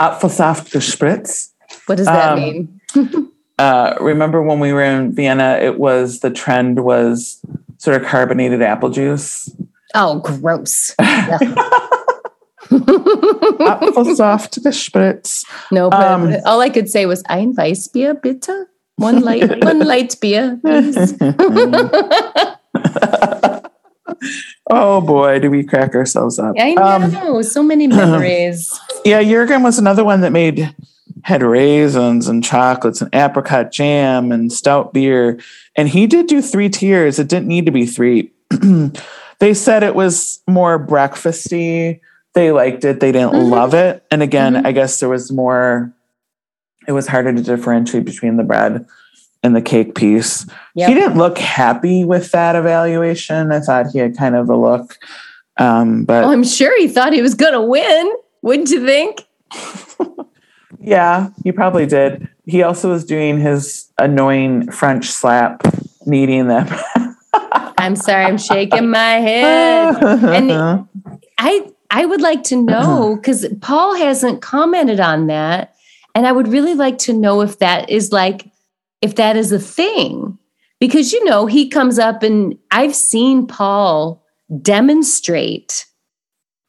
Apfelsaft 0.00 0.70
gespritz. 0.72 1.52
What 1.86 1.98
does 1.98 2.06
that 2.06 2.32
Um, 2.32 2.40
mean? 2.40 2.80
Uh, 3.56 3.94
remember 4.00 4.42
when 4.42 4.58
we 4.58 4.72
were 4.72 4.82
in 4.82 5.12
Vienna? 5.14 5.56
It 5.62 5.78
was 5.78 6.18
the 6.20 6.30
trend 6.30 6.80
was 6.84 7.38
sort 7.78 7.94
of 8.02 8.04
carbonated 8.08 8.60
apple 8.62 8.90
juice. 8.90 9.48
Oh, 9.94 10.18
gross. 10.18 10.92
Apfelsaft 12.70 14.58
gespritz. 14.64 15.44
no, 15.70 15.88
but 15.90 16.02
Um, 16.02 16.34
all 16.44 16.60
I 16.60 16.68
could 16.68 16.90
say 16.90 17.06
was 17.06 17.22
ein 17.28 17.54
Weißbier 17.54 18.14
bitte. 18.20 18.66
One 18.96 19.20
light, 19.22 19.64
one 19.64 19.80
light 19.80 20.16
beer, 20.20 20.58
please. 20.62 21.14
oh 24.70 25.00
boy, 25.00 25.38
do 25.40 25.50
we 25.50 25.64
crack 25.64 25.94
ourselves 25.94 26.38
up? 26.38 26.54
I 26.58 26.74
Um, 26.74 27.12
know 27.12 27.42
so 27.42 27.62
many 27.62 27.86
memories. 28.00 28.70
yeah, 29.04 29.22
Jurgen 29.22 29.62
was 29.62 29.78
another 29.78 30.04
one 30.04 30.20
that 30.22 30.32
made 30.32 30.74
had 31.22 31.42
raisins 31.42 32.28
and 32.28 32.44
chocolates 32.44 33.00
and 33.00 33.12
apricot 33.14 33.72
jam 33.72 34.30
and 34.30 34.52
stout 34.52 34.92
beer, 34.92 35.38
and 35.76 35.88
he 35.88 36.06
did 36.06 36.26
do 36.26 36.42
three 36.42 36.68
tiers. 36.68 37.18
It 37.18 37.28
didn't 37.28 37.48
need 37.48 37.66
to 37.66 37.72
be 37.72 37.86
three. 37.86 38.30
they 39.40 39.54
said 39.54 39.82
it 39.82 39.94
was 39.94 40.40
more 40.46 40.78
breakfasty. 40.84 42.00
They 42.34 42.52
liked 42.52 42.84
it. 42.84 43.00
They 43.00 43.10
didn't 43.12 43.32
Mhm. 43.32 43.50
love 43.50 43.74
it. 43.74 44.04
And 44.10 44.22
again, 44.22 44.54
Mhm. 44.54 44.66
I 44.66 44.72
guess 44.72 45.00
there 45.00 45.08
was 45.08 45.32
more. 45.32 45.92
It 46.86 46.92
was 46.92 47.06
harder 47.06 47.32
to 47.32 47.42
differentiate 47.42 48.04
between 48.04 48.36
the 48.36 48.42
bread 48.44 48.86
and 49.42 49.54
the 49.54 49.62
cake 49.62 49.94
piece. 49.94 50.46
Yep. 50.74 50.88
He 50.88 50.94
didn't 50.94 51.18
look 51.18 51.38
happy 51.38 52.04
with 52.04 52.32
that 52.32 52.56
evaluation. 52.56 53.52
I 53.52 53.60
thought 53.60 53.86
he 53.92 53.98
had 53.98 54.16
kind 54.16 54.34
of 54.36 54.48
a 54.48 54.56
look. 54.56 54.98
Um, 55.58 56.04
but 56.04 56.24
Oh, 56.24 56.32
I'm 56.32 56.44
sure 56.44 56.76
he 56.78 56.88
thought 56.88 57.12
he 57.12 57.22
was 57.22 57.34
going 57.34 57.52
to 57.52 57.60
win. 57.62 58.12
Wouldn't 58.42 58.70
you 58.70 58.84
think? 58.84 59.26
yeah, 60.80 61.28
he 61.42 61.52
probably 61.52 61.86
did. 61.86 62.28
He 62.46 62.62
also 62.62 62.90
was 62.90 63.04
doing 63.04 63.38
his 63.38 63.90
annoying 63.98 64.70
French 64.70 65.06
slap, 65.06 65.62
kneading 66.06 66.48
them. 66.48 66.68
I'm 67.78 67.96
sorry, 67.96 68.24
I'm 68.24 68.38
shaking 68.38 68.90
my 68.90 69.14
head. 69.20 70.02
And- 70.02 70.88
I 71.38 71.68
I 71.90 72.06
would 72.06 72.20
like 72.20 72.42
to 72.44 72.56
know 72.56 73.16
because 73.16 73.46
Paul 73.60 73.94
hasn't 73.96 74.40
commented 74.42 75.00
on 75.00 75.26
that, 75.28 75.73
and 76.14 76.26
I 76.26 76.32
would 76.32 76.48
really 76.48 76.74
like 76.74 76.98
to 76.98 77.12
know 77.12 77.40
if 77.40 77.58
that 77.58 77.90
is 77.90 78.12
like 78.12 78.50
if 79.02 79.16
that 79.16 79.36
is 79.36 79.52
a 79.52 79.58
thing 79.58 80.38
because 80.80 81.12
you 81.12 81.24
know 81.24 81.46
he 81.46 81.68
comes 81.68 81.98
up 81.98 82.22
and 82.22 82.56
I've 82.70 82.94
seen 82.94 83.46
Paul 83.46 84.24
demonstrate 84.60 85.86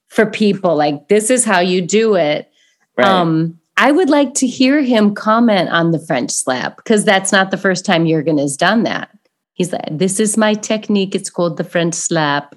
for 0.07 0.25
people 0.25 0.75
like 0.75 1.07
this 1.09 1.29
is 1.29 1.43
how 1.45 1.59
you 1.59 1.81
do 1.81 2.15
it. 2.15 2.49
Right. 2.97 3.07
Um, 3.07 3.59
I 3.77 3.91
would 3.91 4.09
like 4.09 4.33
to 4.35 4.47
hear 4.47 4.81
him 4.81 5.13
comment 5.13 5.69
on 5.69 5.91
the 5.91 5.99
French 5.99 6.31
slap 6.31 6.77
because 6.77 7.03
that's 7.03 7.31
not 7.33 7.51
the 7.51 7.57
first 7.57 7.85
time 7.85 8.07
Jurgen 8.07 8.37
has 8.37 8.55
done 8.55 8.83
that. 8.83 9.09
He's 9.53 9.73
like, 9.73 9.85
this 9.91 10.19
is 10.19 10.37
my 10.37 10.53
technique. 10.53 11.13
It's 11.15 11.29
called 11.29 11.57
the 11.57 11.63
French 11.63 11.93
slap. 11.93 12.55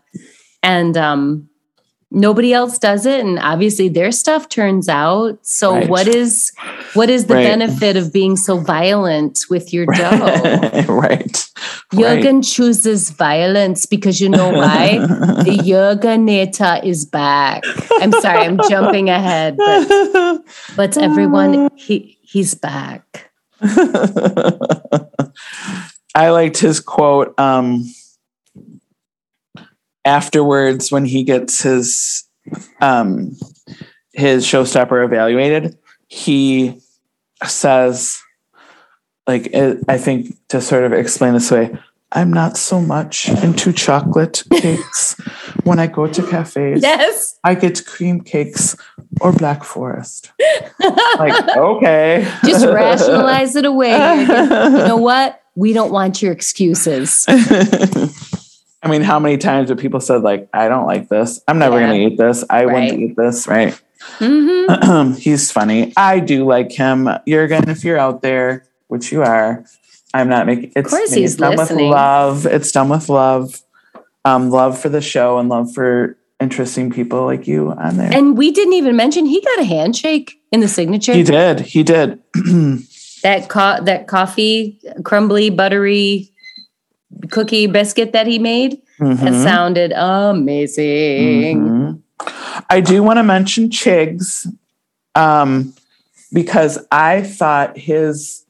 And 0.63 0.97
um, 0.97 1.48
nobody 2.11 2.53
else 2.53 2.79
does 2.79 3.05
it. 3.07 3.21
And 3.21 3.39
obviously 3.39 3.89
their 3.89 4.11
stuff 4.13 4.49
turns 4.49 4.89
out. 4.89 5.39
So 5.43 5.75
Right. 5.75 5.89
what 5.89 6.09
is 6.09 6.53
what 6.95 7.11
is 7.11 7.27
the 7.27 7.35
Right. 7.35 7.45
benefit 7.45 7.97
of 7.97 8.13
being 8.13 8.37
so 8.37 8.59
violent 8.59 9.41
with 9.51 9.73
your 9.73 9.87
dough? 9.95 10.87
right. 10.89 11.47
Jurgen 11.95 12.43
chooses 12.43 13.11
violence 13.11 13.85
because 13.87 14.21
you 14.21 14.29
know 14.29 14.51
why? 14.51 14.99
the 15.45 15.59
Jurgenator 15.69 16.83
is 16.85 17.05
back. 17.05 17.63
I'm 18.01 18.13
sorry, 18.13 18.41
I'm 18.45 18.59
jumping 18.69 19.11
ahead, 19.11 19.57
but 19.59 20.41
but 20.77 20.97
everyone 20.97 21.69
he 21.77 22.19
he's 22.23 22.55
back 22.55 23.31
I 26.15 26.31
liked 26.31 26.59
his 26.59 26.81
quote 26.81 27.39
um, 27.39 27.85
afterwards 30.09 30.91
when 30.91 31.05
he 31.05 31.23
gets 31.23 31.63
his 31.63 32.25
um, 32.81 33.37
his 34.13 34.45
showstopper 34.45 35.05
evaluated. 35.05 35.77
He 36.09 36.81
says, 37.47 38.21
like, 39.27 39.47
it, 39.49 39.85
I 39.87 39.99
think 39.99 40.35
to 40.49 40.61
sort 40.61 40.85
of 40.85 40.93
explain 40.95 41.35
this 41.35 41.51
way, 41.51 41.77
I'm 42.11 42.33
not 42.33 42.57
so 42.57 42.81
much 42.81 43.29
into 43.29 43.71
chocolate 43.73 44.43
cakes. 44.51 45.15
when 45.65 45.79
I 45.79 45.87
go 45.87 46.07
to 46.07 46.27
cafes, 46.27 46.81
Yes. 46.83 47.39
I 47.45 47.55
get 47.55 47.85
cream 47.85 48.23
cakes 48.23 48.75
or 49.21 49.33
Black 49.33 49.63
Forest. 49.63 50.33
like, 51.19 51.57
okay. 51.57 52.27
Just 52.47 52.65
rationalize 52.65 53.55
it 53.57 53.67
away. 53.67 53.93
You 54.29 54.89
know 54.89 54.97
what? 54.97 55.43
We 55.55 55.73
don't 55.75 55.93
want 55.93 56.23
your 56.23 56.33
excuses. 56.33 57.27
I 58.83 58.89
mean, 58.89 59.03
how 59.03 59.19
many 59.19 59.37
times 59.39 59.71
have 59.71 59.79
people 59.79 60.01
said, 60.01 60.23
like, 60.23 60.49
I 60.55 60.69
don't 60.69 60.87
like 60.87 61.09
this. 61.09 61.41
I'm 61.49 61.59
never 61.59 61.81
Yeah. 61.81 61.87
going 61.89 62.01
to 62.01 62.07
eat 62.15 62.19
this. 62.19 62.45
I 62.49 62.65
Right. 62.65 62.73
wouldn't 62.93 63.01
eat 63.01 63.17
this. 63.17 63.47
Right. 63.49 63.79
hmm 64.19 65.13
He's 65.19 65.51
funny. 65.51 65.93
I 65.97 66.21
do 66.21 66.47
like 66.47 66.71
him. 66.73 67.09
Jurgen, 67.27 67.69
if 67.69 67.85
you're 67.85 67.99
out 67.99 68.23
there, 68.23 68.65
which 68.87 69.11
you 69.11 69.23
are, 69.23 69.65
I'm 70.15 70.29
not 70.29 70.47
making 70.47 70.73
it's, 70.77 70.91
course 70.91 71.13
he's 71.13 71.33
it's 71.33 71.41
done 71.41 71.57
listening. 71.57 71.89
with 71.89 71.95
love. 71.97 72.47
It's 72.47 72.71
done 72.73 72.89
with 72.89 73.09
love. 73.09 73.61
Um, 74.25 74.51
love 74.51 74.79
for 74.79 74.89
the 74.89 75.01
show 75.01 75.39
and 75.39 75.49
love 75.49 75.73
for 75.75 76.17
interesting 76.41 76.91
people 76.91 77.25
like 77.25 77.47
you 77.49 77.73
on 77.73 77.97
there. 77.97 78.11
And 78.13 78.37
we 78.39 78.53
didn't 78.53 78.75
even 78.75 78.95
mention 78.95 79.27
he 79.27 79.41
got 79.41 79.59
a 79.61 79.65
handshake 79.65 80.41
in 80.53 80.61
the 80.61 80.69
signature. 80.69 81.13
he 81.13 81.23
did. 81.25 81.61
He 81.61 81.83
did. 81.83 82.21
That 83.25 83.49
co- 83.49 83.83
that 83.83 84.07
coffee, 84.07 84.79
crumbly, 85.03 85.51
buttery 85.51 86.31
cookie 87.31 87.67
biscuit 87.67 88.13
that 88.13 88.27
he 88.27 88.39
made. 88.39 88.79
That 88.99 89.19
Mhm. 89.19 89.43
sounded 89.43 89.93
amazing. 89.95 91.65
Mhm. 91.69 91.99
I 92.71 92.81
do 92.81 93.03
want 93.03 93.19
to 93.19 93.23
mention 93.23 93.69
Chigs 93.71 94.47
um, 95.15 95.73
because 96.33 96.79
I 96.91 97.23
thought 97.23 97.77
his 97.79 98.45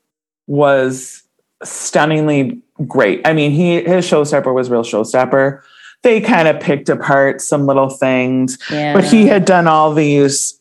was 0.46 1.22
stunningly 1.62 2.60
great. 2.86 3.20
I 3.26 3.32
mean, 3.32 3.50
he 3.50 3.82
his 3.82 4.06
showstopper 4.06 4.54
was 4.54 4.70
real 4.70 4.82
showstopper. 4.84 5.60
They 6.02 6.20
kind 6.20 6.46
of 6.48 6.60
picked 6.60 6.88
apart 6.88 7.40
some 7.42 7.66
little 7.66 7.88
things, 7.90 8.56
Yeah. 8.70 8.94
but 8.94 9.04
he 9.04 9.26
had 9.26 9.44
done 9.44 9.66
all 9.66 9.92
these 9.92 10.58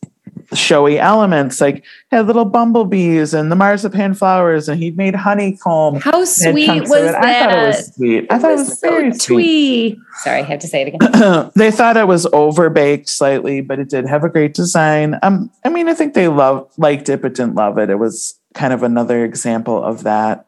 showy 0.57 0.99
elements, 0.99 1.61
like 1.61 1.83
had 2.11 2.27
little 2.27 2.45
bumblebees 2.45 3.33
and 3.33 3.51
the 3.51 3.55
marzipan 3.55 4.13
flowers, 4.13 4.67
and 4.67 4.81
he'd 4.81 4.97
made 4.97 5.15
honeycomb. 5.15 5.95
How 5.95 6.25
sweet 6.25 6.81
was 6.81 6.89
that? 6.89 7.23
I 7.23 7.39
thought 7.43 7.51
it 7.63 7.67
was 7.67 7.95
sweet. 7.95 8.27
I 8.31 8.39
thought 8.39 8.51
it 8.51 8.55
was, 8.57 8.79
so 8.79 8.89
very 8.89 9.11
sweet. 9.13 9.21
twee. 9.21 9.99
Sorry, 10.23 10.39
I 10.39 10.43
have 10.43 10.59
to 10.59 10.67
say 10.67 10.81
it 10.83 10.93
again. 10.95 11.51
they 11.55 11.71
thought 11.71 11.97
it 11.97 12.07
was 12.07 12.25
overbaked 12.27 13.07
slightly, 13.09 13.61
but 13.61 13.79
it 13.79 13.89
did 13.89 14.05
have 14.07 14.23
a 14.23 14.29
great 14.29 14.53
design. 14.53 15.17
Um, 15.23 15.49
I 15.63 15.69
mean, 15.69 15.87
I 15.87 15.93
think 15.93 16.13
they 16.13 16.27
loved 16.27 16.71
liked 16.77 17.09
it, 17.09 17.21
but 17.21 17.35
didn't 17.35 17.55
love 17.55 17.77
it. 17.77 17.89
It 17.89 17.99
was 17.99 18.39
kind 18.53 18.73
of 18.73 18.83
another 18.83 19.23
example 19.23 19.83
of 19.83 20.03
that. 20.03 20.45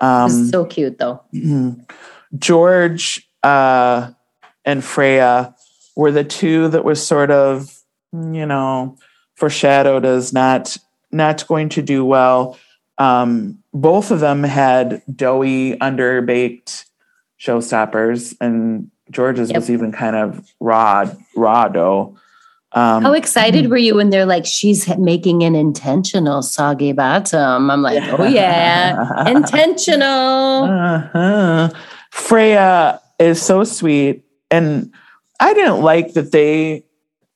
It 0.00 0.04
Um, 0.04 0.22
was 0.24 0.50
so 0.50 0.64
cute 0.64 0.98
though. 0.98 1.22
George 2.38 3.28
uh, 3.42 4.10
and 4.64 4.84
Freya 4.84 5.54
were 5.96 6.12
the 6.12 6.24
two 6.24 6.68
that 6.68 6.84
was 6.84 7.04
sort 7.04 7.30
of, 7.30 7.68
you 8.12 8.46
know, 8.46 8.96
foreshadowed 9.40 10.04
as 10.04 10.32
not 10.32 10.76
not 11.10 11.44
going 11.48 11.68
to 11.70 11.82
do 11.82 12.04
well. 12.04 12.56
Um, 12.98 13.58
both 13.72 14.10
of 14.12 14.20
them 14.20 14.44
had 14.44 15.02
doughy, 15.16 15.74
underbaked 15.78 16.84
showstoppers, 17.40 18.36
and 18.40 18.90
George's 19.10 19.48
Yep. 19.50 19.56
was 19.56 19.70
even 19.70 19.90
kind 19.90 20.14
of 20.14 20.46
raw, 20.60 21.10
raw 21.34 21.66
dough. 21.68 22.16
Um, 22.72 23.02
How 23.02 23.12
excited 23.14 23.68
were 23.70 23.78
you 23.78 23.96
when 23.96 24.10
they're 24.10 24.26
like, 24.26 24.46
she's 24.46 24.86
making 24.98 25.42
an 25.42 25.56
intentional 25.56 26.42
soggy 26.42 26.92
bottom? 26.92 27.70
I'm 27.70 27.82
like, 27.82 28.04
oh 28.16 28.24
yeah, 28.24 29.26
intentional. 29.26 30.64
uh-huh. 30.64 31.70
Freya 32.12 33.00
is 33.18 33.42
so 33.42 33.64
sweet. 33.64 34.24
And 34.52 34.92
I 35.40 35.54
didn't 35.54 35.80
like 35.80 36.12
that 36.12 36.30
they 36.30 36.84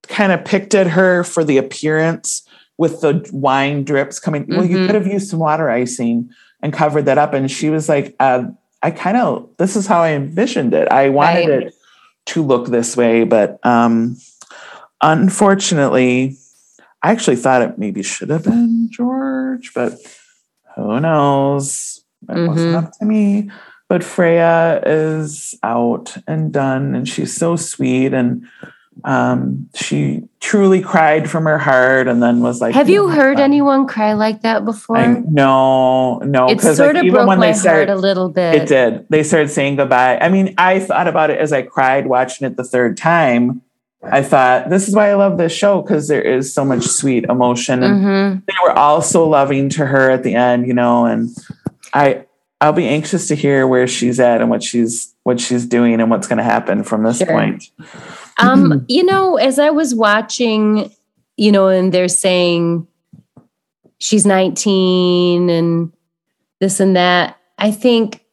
kind 0.08 0.32
of 0.32 0.44
picked 0.44 0.74
at 0.74 0.88
her 0.88 1.24
for 1.24 1.44
the 1.44 1.56
appearance 1.58 2.46
with 2.78 3.00
the 3.00 3.28
wine 3.32 3.84
drips 3.84 4.18
coming. 4.18 4.46
Well, 4.48 4.64
you 4.64 4.78
Mhm. 4.78 4.86
could 4.86 4.94
have 4.96 5.06
used 5.06 5.28
some 5.28 5.38
water 5.38 5.70
icing 5.70 6.30
and 6.62 6.72
covered 6.72 7.04
that 7.06 7.18
up. 7.18 7.32
And 7.34 7.50
she 7.50 7.70
was 7.70 7.88
like, 7.88 8.16
uh, 8.18 8.44
I 8.82 8.90
kind 8.90 9.16
of, 9.16 9.48
this 9.58 9.76
is 9.76 9.86
how 9.86 10.02
I 10.02 10.12
envisioned 10.12 10.74
it. 10.74 10.88
I 10.90 11.08
wanted 11.08 11.48
Right. 11.48 11.62
it 11.68 11.74
to 12.26 12.42
look 12.42 12.68
this 12.68 12.96
way. 12.96 13.24
But 13.24 13.58
um, 13.64 14.16
unfortunately, 15.02 16.36
I 17.02 17.10
actually 17.12 17.36
thought 17.36 17.62
it 17.62 17.78
maybe 17.78 18.02
should 18.02 18.30
have 18.30 18.44
been 18.44 18.88
George, 18.90 19.72
but 19.74 19.94
who 20.74 20.98
knows? 21.00 22.02
That 22.26 22.48
wasn't 22.48 22.74
Mhm. 22.74 22.82
up 22.84 22.92
to 22.98 23.04
me. 23.04 23.50
But 23.88 24.02
Freya 24.02 24.80
is 24.86 25.54
out 25.62 26.16
and 26.26 26.50
done, 26.50 26.94
and 26.94 27.06
she's 27.06 27.36
so 27.36 27.54
sweet, 27.56 28.14
and 28.14 28.46
um, 29.02 29.68
she 29.74 30.22
truly 30.40 30.80
cried 30.80 31.28
from 31.28 31.44
her 31.44 31.58
heart, 31.58 32.06
and 32.06 32.22
then 32.22 32.40
was 32.40 32.60
like, 32.60 32.74
Have 32.74 32.88
you 32.88 33.08
"Yeah, 33.08 33.16
heard 33.16 33.36
um, 33.38 33.42
anyone 33.42 33.86
cry 33.86 34.12
like 34.12 34.42
that 34.42 34.64
before? 34.64 34.96
I, 34.98 35.06
no, 35.28 36.18
no, 36.18 36.48
it 36.48 36.56
because 36.56 36.76
sort 36.76 36.94
like, 36.94 37.00
of 37.02 37.06
even 37.06 37.14
broke 37.14 37.28
when 37.28 37.38
my 37.38 37.46
they 37.46 37.52
heart 37.52 37.60
started, 37.60 37.90
a 37.90 37.96
little 37.96 38.28
bit. 38.28 38.54
it 38.62 38.68
did. 38.68 39.06
They 39.10 39.22
started 39.22 39.48
saying 39.48 39.76
goodbye. 39.76 40.18
I 40.18 40.28
mean, 40.28 40.54
I 40.58 40.78
thought 40.80 41.08
about 41.08 41.30
it 41.30 41.38
as 41.40 41.52
I 41.52 41.62
cried 41.62 42.06
watching 42.06 42.46
it 42.46 42.56
the 42.56 42.64
third 42.64 42.96
time. 42.96 43.62
I 44.02 44.22
thought 44.22 44.68
this 44.70 44.86
is 44.86 44.94
why 44.94 45.08
I 45.10 45.14
love 45.14 45.38
this 45.38 45.52
show 45.52 45.80
because 45.82 46.08
there 46.08 46.20
is 46.22 46.52
so 46.52 46.64
much 46.64 46.84
sweet 46.84 47.24
emotion, 47.24 47.82
and 47.82 48.04
Mhm. 48.04 48.42
they 48.46 48.52
were 48.64 48.72
all 48.78 49.00
so 49.02 49.26
loving 49.28 49.70
to 49.70 49.86
her 49.86 50.10
at 50.10 50.22
the 50.22 50.34
end, 50.34 50.66
you 50.66 50.74
know. 50.74 51.06
And 51.06 51.30
I, 51.94 52.26
I'll 52.60 52.72
be 52.74 52.86
anxious 52.86 53.28
to 53.28 53.34
hear 53.34 53.66
where 53.66 53.86
she's 53.86 54.20
at 54.20 54.40
and 54.40 54.50
what 54.50 54.62
she's 54.62 55.14
what 55.22 55.40
she's 55.40 55.64
doing 55.64 56.00
and 56.02 56.10
what's 56.10 56.26
going 56.26 56.36
to 56.36 56.42
happen 56.44 56.84
from 56.84 57.02
this 57.02 57.16
Sure. 57.18 57.26
point. 57.28 57.70
Um, 58.38 58.84
you 58.88 59.04
know, 59.04 59.36
as 59.36 59.58
I 59.58 59.70
was 59.70 59.94
watching, 59.94 60.90
you 61.36 61.52
know, 61.52 61.68
and 61.68 61.92
they're 61.92 62.08
saying 62.08 62.86
she's 63.98 64.26
19 64.26 65.50
and 65.50 65.92
this 66.60 66.80
and 66.80 66.96
that, 66.96 67.36
I 67.58 67.70
think, 67.70 68.24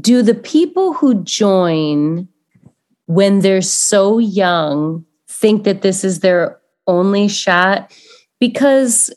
do 0.00 0.22
the 0.22 0.34
people 0.34 0.94
who 0.94 1.22
join 1.22 2.28
when 3.06 3.40
they're 3.40 3.62
so 3.62 4.18
young 4.18 5.04
think 5.28 5.64
that 5.64 5.82
this 5.82 6.04
is 6.04 6.20
their 6.20 6.58
only 6.86 7.28
shot? 7.28 7.92
Because 8.40 9.12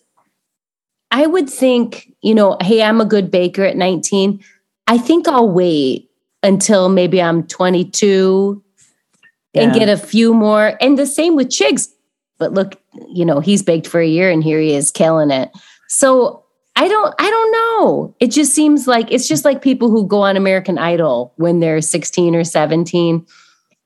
I 1.12 1.26
would 1.26 1.50
think, 1.50 2.12
you 2.22 2.36
know, 2.36 2.58
hey, 2.62 2.84
I'm 2.84 3.02
a 3.02 3.06
good 3.06 3.32
baker 3.32 3.63
at 3.63 3.78
19. 3.78 4.43
I 4.88 4.98
think 4.98 5.28
I'll 5.28 5.50
wait 5.50 6.10
until 6.43 6.89
maybe 6.89 7.22
I'm 7.22 7.43
22 7.48 8.63
and 9.53 9.73
get 9.73 9.89
a 9.89 9.97
few 9.97 10.33
more. 10.33 10.77
And 10.81 10.97
the 10.97 11.05
same 11.05 11.36
with 11.36 11.49
Chigs. 11.49 11.88
But 12.38 12.53
look, 12.53 12.75
you 13.10 13.25
know, 13.25 13.39
he's 13.39 13.63
baked 13.63 13.88
for 13.88 13.99
a 13.99 14.07
year 14.07 14.29
and 14.29 14.43
here 14.43 14.60
he 14.60 14.73
is 14.73 14.91
killing 14.91 15.31
it. 15.31 15.49
So 15.88 16.43
I 16.75 16.88
don't 16.88 17.15
I 17.19 17.29
don't 17.29 17.51
know. 17.51 18.15
It 18.19 18.27
just 18.27 18.53
seems 18.53 18.86
like 18.88 19.12
it's 19.12 19.27
just 19.27 19.43
like 19.45 19.62
people 19.63 19.89
who 19.89 20.07
go 20.07 20.21
on 20.21 20.38
American 20.38 20.77
Idol 20.77 21.33
when 21.38 21.60
they're 21.60 21.81
16 21.81 22.36
or 22.36 22.43
17. 22.43 23.25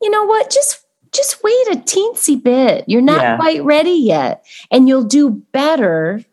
You 0.02 0.10
know 0.10 0.26
what? 0.26 0.50
Just 0.50 0.86
just 1.13 1.41
wait 1.43 1.67
a 1.71 1.76
teensy 1.78 2.41
bit. 2.41 2.86
You're 2.88 3.02
not 3.02 3.21
Yeah. 3.21 3.36
quite 3.38 3.63
ready 3.63 3.91
yet. 3.91 4.45
And 4.71 4.88
you'll 4.89 5.04
do 5.04 5.30
better 5.54 6.24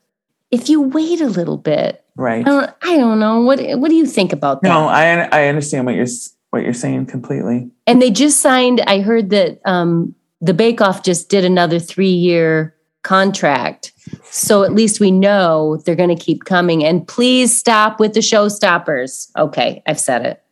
if 0.51 0.69
you 0.69 0.81
wait 0.81 1.21
a 1.21 1.27
little 1.29 1.57
bit. 1.59 2.03
Right. 2.17 2.41
I 2.47 2.49
don't, 2.49 2.71
I 2.83 2.97
don't 2.97 3.21
know. 3.21 3.41
What 3.43 3.61
what 3.79 3.91
do 3.91 3.95
you 3.95 4.07
think 4.07 4.33
about 4.33 4.63
that? 4.63 4.69
No, 4.69 4.89
I 4.89 5.29
I 5.31 5.47
understand 5.47 5.87
what 5.87 5.95
you're 5.95 6.07
what 6.51 6.65
you're 6.65 6.75
saying 6.75 7.07
completely. 7.07 7.71
And 7.89 8.03
they 8.03 8.11
just 8.11 8.41
signed, 8.41 8.83
I 8.83 9.01
heard 9.01 9.31
that 9.31 9.61
um, 9.65 10.15
the 10.43 10.53
Bake 10.55 10.81
Off 10.83 11.03
just 11.03 11.29
did 11.31 11.45
another 11.45 11.79
three 11.79 12.11
year 12.13 12.77
contract. 13.03 13.93
So 14.31 14.63
at 14.63 14.75
least 14.75 15.01
we 15.01 15.11
know 15.11 15.79
they're 15.85 15.97
going 15.97 16.15
to 16.15 16.23
keep 16.25 16.45
coming. 16.45 16.85
And 16.85 17.09
please 17.09 17.59
stop 17.59 17.99
with 17.99 18.13
the 18.13 18.21
showstoppers. 18.21 19.31
Okay, 19.39 19.83
I've 19.87 19.99
said 19.99 20.27
it. 20.27 20.43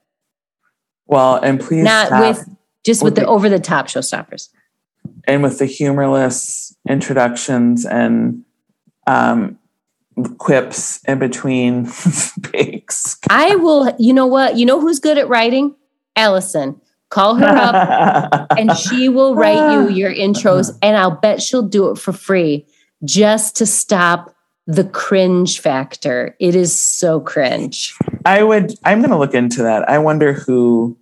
Well, 1.06 1.36
and 1.36 1.60
please 1.60 1.84
Not 1.84 2.06
stop. 2.08 2.20
with 2.20 2.48
just 2.84 3.02
with 3.02 3.12
with 3.12 3.14
the 3.16 3.20
the- 3.22 3.26
over 3.28 3.48
the 3.48 3.58
top 3.60 3.86
showstoppers. 3.86 4.48
and 5.24 5.42
with 5.42 5.58
the 5.58 5.66
humorless 5.66 6.74
introductions 6.88 7.84
and 7.84 8.44
um, 9.06 9.58
quips 10.38 11.00
in 11.04 11.18
between 11.18 11.84
bakes. 12.52 13.18
I 13.28 13.56
will, 13.56 13.94
you 13.98 14.14
know 14.14 14.26
what? 14.26 14.56
You 14.56 14.64
know 14.66 14.80
who's 14.80 15.00
good 15.00 15.18
at 15.18 15.28
writing? 15.28 15.74
Allison. 16.16 16.80
Call 17.08 17.36
her 17.36 17.46
up 17.46 18.46
and 18.58 18.76
she 18.76 19.08
will 19.08 19.34
write 19.34 19.72
you 19.72 19.86
ah. 19.86 19.88
your 19.88 20.12
intros, 20.12 20.76
and 20.82 20.96
I'll 20.96 21.12
bet 21.12 21.42
she'll 21.42 21.62
do 21.62 21.90
it 21.90 21.98
for 21.98 22.12
free 22.12 22.66
just 23.04 23.56
to 23.56 23.66
stop 23.66 24.34
the 24.66 24.84
cringe 24.84 25.60
factor. 25.60 26.36
It 26.40 26.54
is 26.56 26.78
so 26.78 27.20
cringe. 27.20 27.94
I 28.24 28.42
would. 28.42 28.74
I'm 28.84 28.98
going 28.98 29.10
to 29.10 29.18
look 29.18 29.34
into 29.34 29.62
that. 29.62 29.88
I 29.88 29.98
wonder 29.98 30.32
who, 30.32 30.98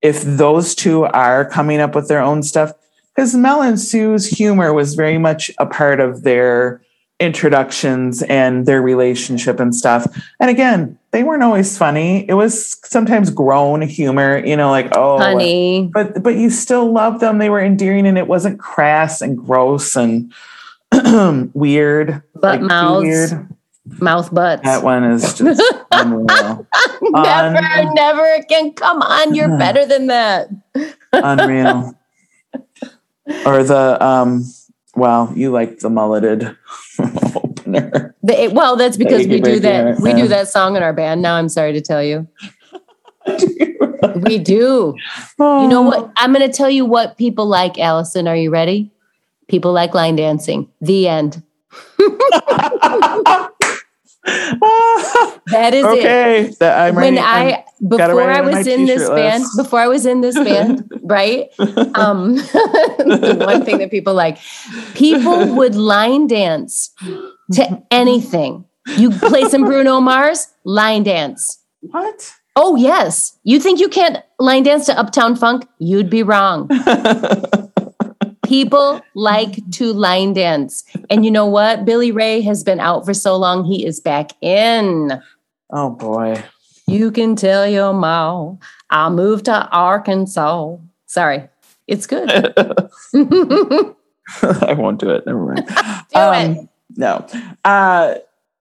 if 0.00 0.22
those 0.22 0.74
two 0.74 1.04
are 1.04 1.44
coming 1.44 1.80
up 1.80 1.94
with 1.94 2.08
their 2.08 2.20
own 2.20 2.42
stuff, 2.42 2.72
because 3.14 3.34
Mel 3.34 3.62
and 3.62 3.78
Sue's 3.78 4.26
humor 4.26 4.72
was 4.72 4.94
very 4.94 5.18
much 5.18 5.50
a 5.58 5.66
part 5.66 6.00
of 6.00 6.22
their 6.22 6.82
introductions 7.18 8.22
and 8.22 8.66
their 8.66 8.82
relationship 8.82 9.58
and 9.58 9.74
stuff. 9.74 10.06
And 10.38 10.50
again, 10.50 10.98
they 11.16 11.22
weren't 11.22 11.42
always 11.42 11.78
funny. 11.78 12.28
It 12.28 12.34
was 12.34 12.76
sometimes 12.84 13.30
groan 13.30 13.80
humor, 13.80 14.36
you 14.44 14.54
know, 14.54 14.68
like, 14.68 14.94
oh 14.94 15.16
Honey. 15.16 15.88
But 15.90 16.22
but 16.22 16.36
you 16.36 16.50
still 16.50 16.92
loved 16.92 17.20
them. 17.20 17.38
They 17.38 17.48
were 17.48 17.64
endearing 17.64 18.06
and 18.06 18.18
it 18.18 18.28
wasn't 18.28 18.60
crass 18.60 19.22
and 19.22 19.38
gross 19.38 19.96
and 19.96 20.30
weird. 21.54 22.22
Butt 22.34 22.60
mouths. 22.60 23.32
Mouth 23.98 24.34
butts. 24.34 24.64
That 24.64 24.82
one 24.82 25.04
is 25.04 25.32
just 25.32 25.62
unreal. 25.90 26.66
never, 27.00 27.56
Un- 27.56 27.94
never 27.94 28.34
again. 28.34 28.74
Come 28.74 29.00
on, 29.00 29.34
you're 29.34 29.56
better 29.58 29.86
than 29.86 30.08
that. 30.08 30.50
unreal. 31.14 31.98
or 33.46 33.62
the 33.64 34.04
um 34.04 34.44
well, 34.94 35.32
you 35.34 35.50
like 35.50 35.78
the 35.78 35.88
mulleted 35.88 36.58
The- 37.72 38.50
well, 38.52 38.76
that's 38.76 38.96
because 38.96 39.26
we 39.26 39.40
do 39.40 39.60
that. 39.60 39.86
it, 39.86 40.00
We 40.00 40.14
do 40.14 40.28
that 40.28 40.48
song 40.48 40.76
in 40.76 40.82
our 40.82 40.92
band. 40.92 41.22
Now 41.22 41.34
I'm 41.36 41.48
sorry 41.48 41.72
to 41.74 41.80
tell 41.80 42.02
you. 42.02 42.26
We 44.14 44.38
do. 44.38 44.94
You 45.38 45.68
know 45.68 45.82
what? 45.82 46.12
I'm 46.16 46.32
going 46.32 46.48
to 46.48 46.54
tell 46.54 46.70
you 46.70 46.84
what 46.84 47.16
people 47.18 47.46
like, 47.46 47.78
Allison. 47.78 48.28
Are 48.28 48.36
you 48.36 48.50
ready? 48.50 48.92
People 49.48 49.72
like 49.72 49.94
line 49.94 50.16
dancing. 50.16 50.68
The 50.80 51.08
end. 51.08 51.42
That 54.26 55.72
is 55.74 55.84
it. 55.84 55.98
okay. 55.98 56.54
That 56.58 56.78
I'm 56.88 56.94
when 56.96 57.14
ready. 57.14 57.18
I'm- 57.18 57.54
I 57.54 57.64
before 57.88 58.30
I 58.30 58.40
was 58.40 58.66
in 58.66 58.86
this 58.86 59.02
t-shirt 59.02 59.16
band, 59.16 59.44
before 59.56 59.78
I 59.80 59.86
was 59.86 60.06
in 60.06 60.20
this 60.22 60.34
band, 60.34 60.90
right? 61.04 61.48
Um, 61.58 62.36
the 62.36 63.36
one 63.46 63.64
thing 63.64 63.78
that 63.78 63.90
people 63.90 64.14
like, 64.14 64.38
people 64.94 65.54
would 65.54 65.74
line 65.76 66.26
dance 66.26 66.90
to 67.52 67.82
anything. 67.90 68.64
You 68.96 69.10
play 69.10 69.44
some 69.48 69.64
Bruno 69.64 70.00
Mars, 70.00 70.48
line 70.64 71.02
dance. 71.02 71.58
what? 71.80 72.32
Oh 72.58 72.74
yes, 72.76 73.36
you 73.44 73.60
think 73.60 73.80
you 73.80 73.88
can't 73.88 74.22
line 74.38 74.62
dance 74.62 74.86
to 74.86 74.98
Uptown 74.98 75.36
Funk? 75.36 75.66
You'd 75.78 76.08
be 76.08 76.22
wrong. 76.22 76.68
People 78.44 79.02
like 79.14 79.58
to 79.72 79.92
line 79.92 80.32
dance. 80.32 80.84
And 81.10 81.24
you 81.24 81.30
know 81.32 81.46
what? 81.46 81.84
Billy 81.84 82.12
Ray 82.12 82.40
has 82.42 82.62
been 82.64 82.78
out 82.80 83.04
for 83.04 83.12
so 83.12 83.36
long, 83.36 83.64
he 83.64 83.84
is 83.84 84.00
back 84.00 84.30
in. 84.40 85.20
Oh 85.70 85.90
boy. 85.90 86.42
You 86.86 87.10
can 87.10 87.34
tell 87.34 87.66
your 87.66 87.92
mom 87.92 88.60
I'll 88.88 89.10
move 89.10 89.42
to 89.44 89.68
Arkansas. 89.70 90.76
Sorry, 91.06 91.48
it's 91.88 92.06
good. 92.06 92.30
I 94.42 94.72
won't 94.72 95.00
do 95.00 95.10
it. 95.10 95.26
Never 95.26 95.44
mind. 95.54 95.66
Do 95.66 95.72
it. 95.74 96.16
Um, 96.16 96.68
No. 96.96 97.26
Uh 97.64 98.14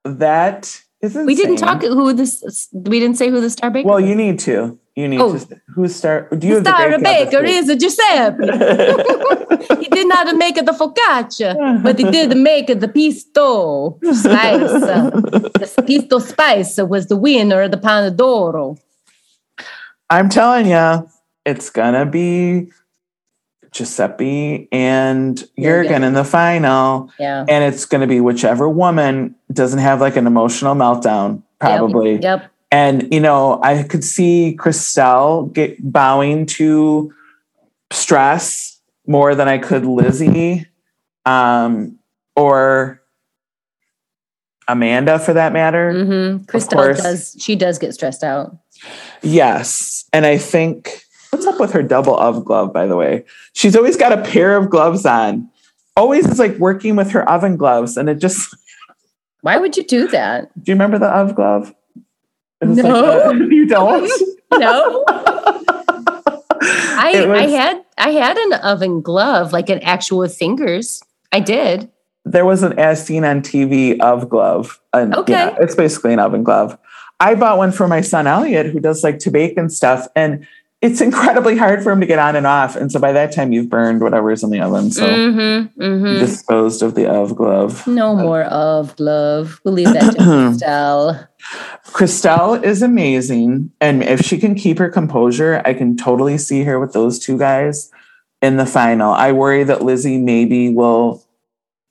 that 0.04 0.82
is 1.02 1.16
We 1.16 1.36
didn't 1.36 1.58
talk 1.58 1.82
who 1.82 2.14
this. 2.14 2.70
We 2.74 3.00
didn't 3.00 3.18
say 3.18 3.30
who 3.30 3.42
the 3.42 3.50
star 3.50 3.70
baker. 3.72 3.88
Well, 3.88 4.00
you 4.00 4.16
need 4.16 4.40
to. 4.40 4.80
You 4.96 5.08
need 5.10 5.20
Oh. 5.20 5.38
to. 5.38 5.62
Who 5.76 5.88
star? 5.90 6.28
Do 6.30 6.48
you 6.48 6.62
the 6.62 6.70
have 6.72 6.78
star 6.78 6.92
the 6.98 7.04
baker 7.04 7.44
is 7.44 7.68
Giuseppe. 7.76 8.46
this 8.46 9.78
he 9.80 9.88
did 9.90 10.08
not 10.08 10.36
make 10.38 10.56
the 10.56 10.72
focaccia, 10.72 11.84
but 11.84 12.00
he 12.00 12.06
did 12.10 12.36
make 12.38 12.68
the 12.68 12.88
pisto 12.88 13.98
spice. 14.16 14.72
the 15.76 15.84
pisto 15.86 16.22
spice 16.22 16.78
was 16.78 17.08
the 17.08 17.18
winner 17.18 17.62
of 17.64 17.72
the 17.72 17.78
Panadoro. 17.78 18.78
I'm 20.10 20.30
telling 20.30 20.68
you, 20.68 21.10
it's 21.46 21.70
gonna 21.70 22.06
be 22.06 22.72
Giuseppe 23.76 24.70
and 24.72 25.38
Jurgen. 25.38 25.64
Jurgen 25.64 26.04
in 26.04 26.14
the 26.14 26.24
final, 26.24 27.12
Yeah. 27.20 27.46
and 27.48 27.64
it's 27.66 27.86
gonna 27.86 28.08
be 28.08 28.22
whichever 28.22 28.70
woman 28.70 29.36
doesn't 29.52 29.80
have 29.80 30.00
like 30.00 30.16
an 30.16 30.26
emotional 30.26 30.76
meltdown, 30.76 31.44
probably. 31.60 32.14
Yep. 32.14 32.24
yep. 32.24 32.52
And 32.72 33.14
you 33.14 33.20
know, 33.20 33.60
I 33.62 33.84
could 33.84 34.04
see 34.04 34.58
Christelle 34.58 35.52
get 35.54 35.76
bowing 35.92 36.46
to 36.58 37.14
stress 37.92 38.80
more 39.06 39.36
than 39.36 39.50
I 39.50 39.58
could 39.58 39.86
Lizzie, 39.86 40.66
um, 41.26 42.00
or 42.36 43.02
Amanda 44.70 45.20
for 45.20 45.34
that 45.34 45.52
matter. 45.54 45.92
hmm 45.92 46.38
Christelle 46.46 46.96
does. 46.98 47.36
She 47.40 47.56
does 47.58 47.78
get 47.78 47.94
stressed 47.94 48.24
out. 48.24 48.58
Yes. 49.22 50.06
And 50.14 50.26
I 50.26 50.38
think 50.38 51.05
what's 51.30 51.46
up 51.46 51.60
with 51.60 51.72
her 51.74 51.84
double 51.84 52.16
Ove 52.20 52.44
Glove, 52.46 52.72
by 52.74 52.86
the 52.88 52.96
way? 52.96 53.26
She's 53.54 53.76
always 53.76 53.98
got 53.98 54.12
a 54.12 54.22
pair 54.24 54.56
of 54.58 54.70
gloves 54.70 55.06
on. 55.06 55.50
Always 55.98 56.28
is 56.28 56.40
like 56.40 56.58
working 56.58 56.96
with 56.96 57.12
her 57.12 57.28
oven 57.30 57.56
gloves. 57.58 57.98
And 57.98 58.10
it 58.10 58.16
just 58.20 58.54
Why 59.42 59.58
would 59.58 59.78
you 59.78 59.84
do 59.84 60.08
that? 60.10 60.52
do 60.64 60.72
you 60.72 60.76
remember 60.76 60.98
the 61.00 61.14
Ove 61.16 61.36
Glove? 61.36 61.74
It 62.62 62.66
was 62.68 62.78
No. 62.78 62.94
Oh, 62.94 63.30
a- 63.32 63.36
you 63.54 63.66
don't? 63.68 64.12
No. 64.58 65.04
I 66.68 67.26
was- 67.28 67.40
I 67.40 67.48
had 67.48 67.84
I 67.98 68.10
had 68.12 68.38
an 68.38 68.54
oven 68.54 69.02
glove, 69.02 69.54
like 69.54 69.70
an 69.70 69.80
actual 69.80 70.20
with 70.20 70.36
fingers. 70.36 71.02
I 71.32 71.40
did. 71.40 71.90
there 72.24 72.46
was 72.46 72.64
an 72.64 72.78
as 72.80 73.06
seen 73.06 73.24
on 73.24 73.42
TV 73.42 73.98
Ove 74.02 74.28
Glove. 74.30 74.80
And 74.94 75.14
Okay. 75.16 75.34
yeah, 75.34 75.56
it's 75.60 75.76
basically 75.76 76.14
an 76.14 76.20
oven 76.20 76.44
glove. 76.44 76.78
I 77.20 77.36
bought 77.36 77.58
one 77.58 77.72
for 77.72 77.88
my 77.88 78.02
son 78.02 78.28
Elliot, 78.28 78.68
who 78.68 78.80
does 78.80 79.04
like 79.04 79.20
to 79.20 79.32
bake 79.32 79.58
and 79.58 79.72
stuff. 79.72 80.08
And 80.16 80.48
it's 80.82 81.02
incredibly 81.02 81.58
hard 81.58 81.84
for 81.84 81.92
him 81.92 82.00
to 82.00 82.06
get 82.06 82.20
on 82.20 82.36
and 82.36 82.46
off. 82.46 82.76
And 82.76 82.92
so 82.92 83.00
by 83.00 83.12
that 83.14 83.32
time 83.32 83.52
you've 83.52 83.70
burned 83.70 84.02
whatever's 84.02 84.44
in 84.44 84.50
the 84.52 84.60
oven. 84.60 84.92
So 84.92 85.08
mm-hmm, 85.08 85.82
mm-hmm. 85.82 86.20
disposed 86.20 86.84
of 86.84 86.96
the 86.96 87.08
Ove 87.08 87.36
Glove. 87.36 87.88
No 87.88 88.16
more 88.16 88.46
Ove 88.50 88.96
Glove. 88.96 89.62
We'll 89.64 89.74
leave 89.74 89.94
that 89.94 90.12
to 90.12 90.18
Christelle. 90.20 91.28
Christelle 91.88 92.64
is 92.64 92.82
amazing. 92.82 93.72
And 93.80 94.04
if 94.04 94.22
she 94.22 94.38
can 94.38 94.54
keep 94.54 94.78
her 94.78 94.90
composure, 94.90 95.62
I 95.66 95.74
can 95.74 95.98
totally 95.98 96.38
see 96.38 96.64
her 96.64 96.80
with 96.80 96.94
those 96.94 97.20
two 97.20 97.38
guys 97.38 97.90
in 98.42 98.58
the 98.58 98.66
final. 98.66 99.12
I 99.12 99.32
worry 99.32 99.64
that 99.64 99.82
Lizzie 99.82 100.18
maybe 100.18 100.70
will 100.70 101.26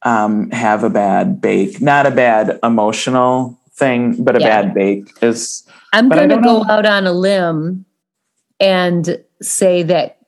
um, 0.03 0.51
have 0.51 0.85
a 0.85 0.91
bad 0.91 1.41
bake, 1.41 1.81
not 1.81 2.07
a 2.07 2.11
bad 2.11 2.61
emotional 2.63 3.59
thing, 3.73 4.23
but 4.23 4.37
a 4.37 4.41
Yeah. 4.41 4.63
bad 4.63 4.75
bake 4.75 5.11
is 5.23 5.65
I'm 5.93 6.09
going 6.09 6.29
to 6.29 6.37
go 6.37 6.63
know. 6.63 6.65
out 6.69 6.87
on 6.87 7.07
a 7.07 7.13
limb 7.13 7.87
and 8.61 9.23
say 9.43 9.83
that 9.85 10.19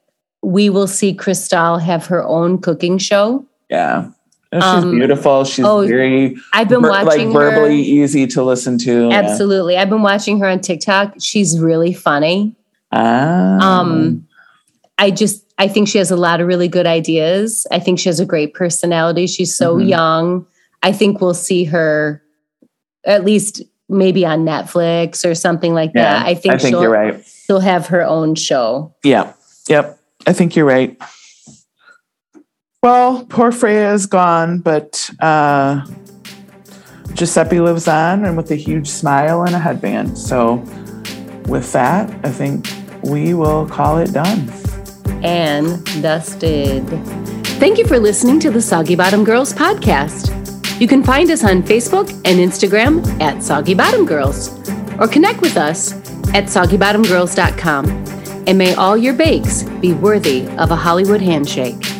we 0.43 0.69
will 0.71 0.87
see 0.87 1.15
Christelle 1.15 1.81
have 1.81 2.07
her 2.07 2.23
own 2.25 2.59
cooking 2.61 2.99
show. 2.99 3.45
yeah. 3.71 4.11
She's 4.55 4.63
Um, 4.63 4.93
beautiful. 4.93 5.45
She's 5.45 5.65
oh, 5.65 5.85
very 5.87 6.37
I've 6.53 6.69
been 6.69 6.81
ver- 6.81 6.89
watching 6.89 7.33
like 7.33 7.37
verbally 7.53 7.83
her. 7.85 8.05
easy 8.05 8.29
to 8.29 8.45
listen 8.45 8.79
to. 8.79 9.09
Yeah. 9.09 9.19
Absolutely. 9.23 9.77
I've 9.77 9.91
been 9.91 10.03
watching 10.03 10.39
her 10.39 10.47
on 10.47 10.61
TikTok. 10.61 11.15
She's 11.21 11.59
really 11.59 11.93
funny. 11.93 12.55
Ah. 12.93 13.81
Um, 13.81 14.27
I 14.99 15.11
just 15.11 15.45
I 15.59 15.67
think 15.67 15.89
she 15.89 15.99
has 15.99 16.13
a 16.13 16.17
lot 16.17 16.41
of 16.41 16.47
really 16.47 16.69
good 16.69 16.87
ideas. 16.87 17.67
I 17.73 17.81
think 17.81 17.99
she 17.99 18.09
has 18.09 18.21
a 18.21 18.25
great 18.25 18.55
personality. 18.55 19.27
She's 19.27 19.55
so 19.55 19.77
Mhm. 19.79 19.89
young. 19.89 20.47
I 20.83 20.93
think 20.93 21.21
we'll 21.21 21.35
see 21.35 21.65
her 21.65 22.23
at 23.05 23.25
least 23.25 23.63
maybe 23.89 24.25
on 24.25 24.45
Netflix 24.45 25.29
or 25.29 25.35
something 25.35 25.75
like 25.75 25.91
yeah, 25.95 26.21
that. 26.21 26.27
I 26.27 26.35
think, 26.35 26.55
I 26.55 26.59
think 26.59 26.73
she'll, 26.75 26.83
you're 26.83 26.91
right. 26.91 27.21
She'll 27.47 27.61
have 27.61 27.87
her 27.89 28.03
own 28.03 28.35
show. 28.35 28.95
Yeah. 29.05 29.33
Yep. 29.69 29.99
I 30.27 30.33
think 30.33 30.57
you're 30.57 30.67
right. 30.67 31.01
Well, 32.83 33.25
poor 33.29 33.53
Freya 33.53 33.93
is 33.95 34.07
gone, 34.07 34.59
but 34.61 35.11
uh, 35.21 35.85
Giuseppe 37.15 37.61
lives 37.61 37.89
on 37.89 38.25
and 38.25 38.37
with 38.37 38.51
a 38.51 38.55
huge 38.57 38.89
smile 38.89 39.43
and 39.43 39.55
a 39.55 39.59
headband. 39.59 40.17
So, 40.19 40.57
with 41.49 41.73
that, 41.73 42.11
I 42.25 42.31
think 42.31 42.67
we 43.03 43.35
will 43.35 43.67
call 43.67 43.99
it 43.99 44.13
done. 44.13 44.51
and 45.25 45.85
dusted. 46.03 46.87
Thank 47.59 47.79
you 47.79 47.87
for 47.87 47.99
listening 47.99 48.39
to 48.41 48.51
the 48.51 48.61
Soggy 48.61 48.95
Bottom 48.95 49.25
Girls 49.25 49.53
podcast. 49.53 50.31
You 50.81 50.87
can 50.87 51.03
find 51.03 51.31
us 51.31 51.43
on 51.43 51.63
Facebook 51.63 52.11
and 52.25 52.39
Instagram 52.39 53.03
at 53.21 53.43
Soggy 53.43 53.75
Bottom 53.75 54.05
Girls 54.05 54.51
or 54.99 55.09
connect 55.09 55.41
with 55.41 55.57
us 55.57 55.95
at 56.37 56.45
soggybottomgirls.com. 56.45 57.87
And 58.47 58.59
may 58.59 58.75
all 58.75 58.97
your 58.97 59.15
bakes 59.15 59.63
be 59.81 59.95
worthy 59.95 60.47
of 60.59 60.71
a 60.71 60.77
Hollywood 60.77 61.23
handshake. 61.23 61.96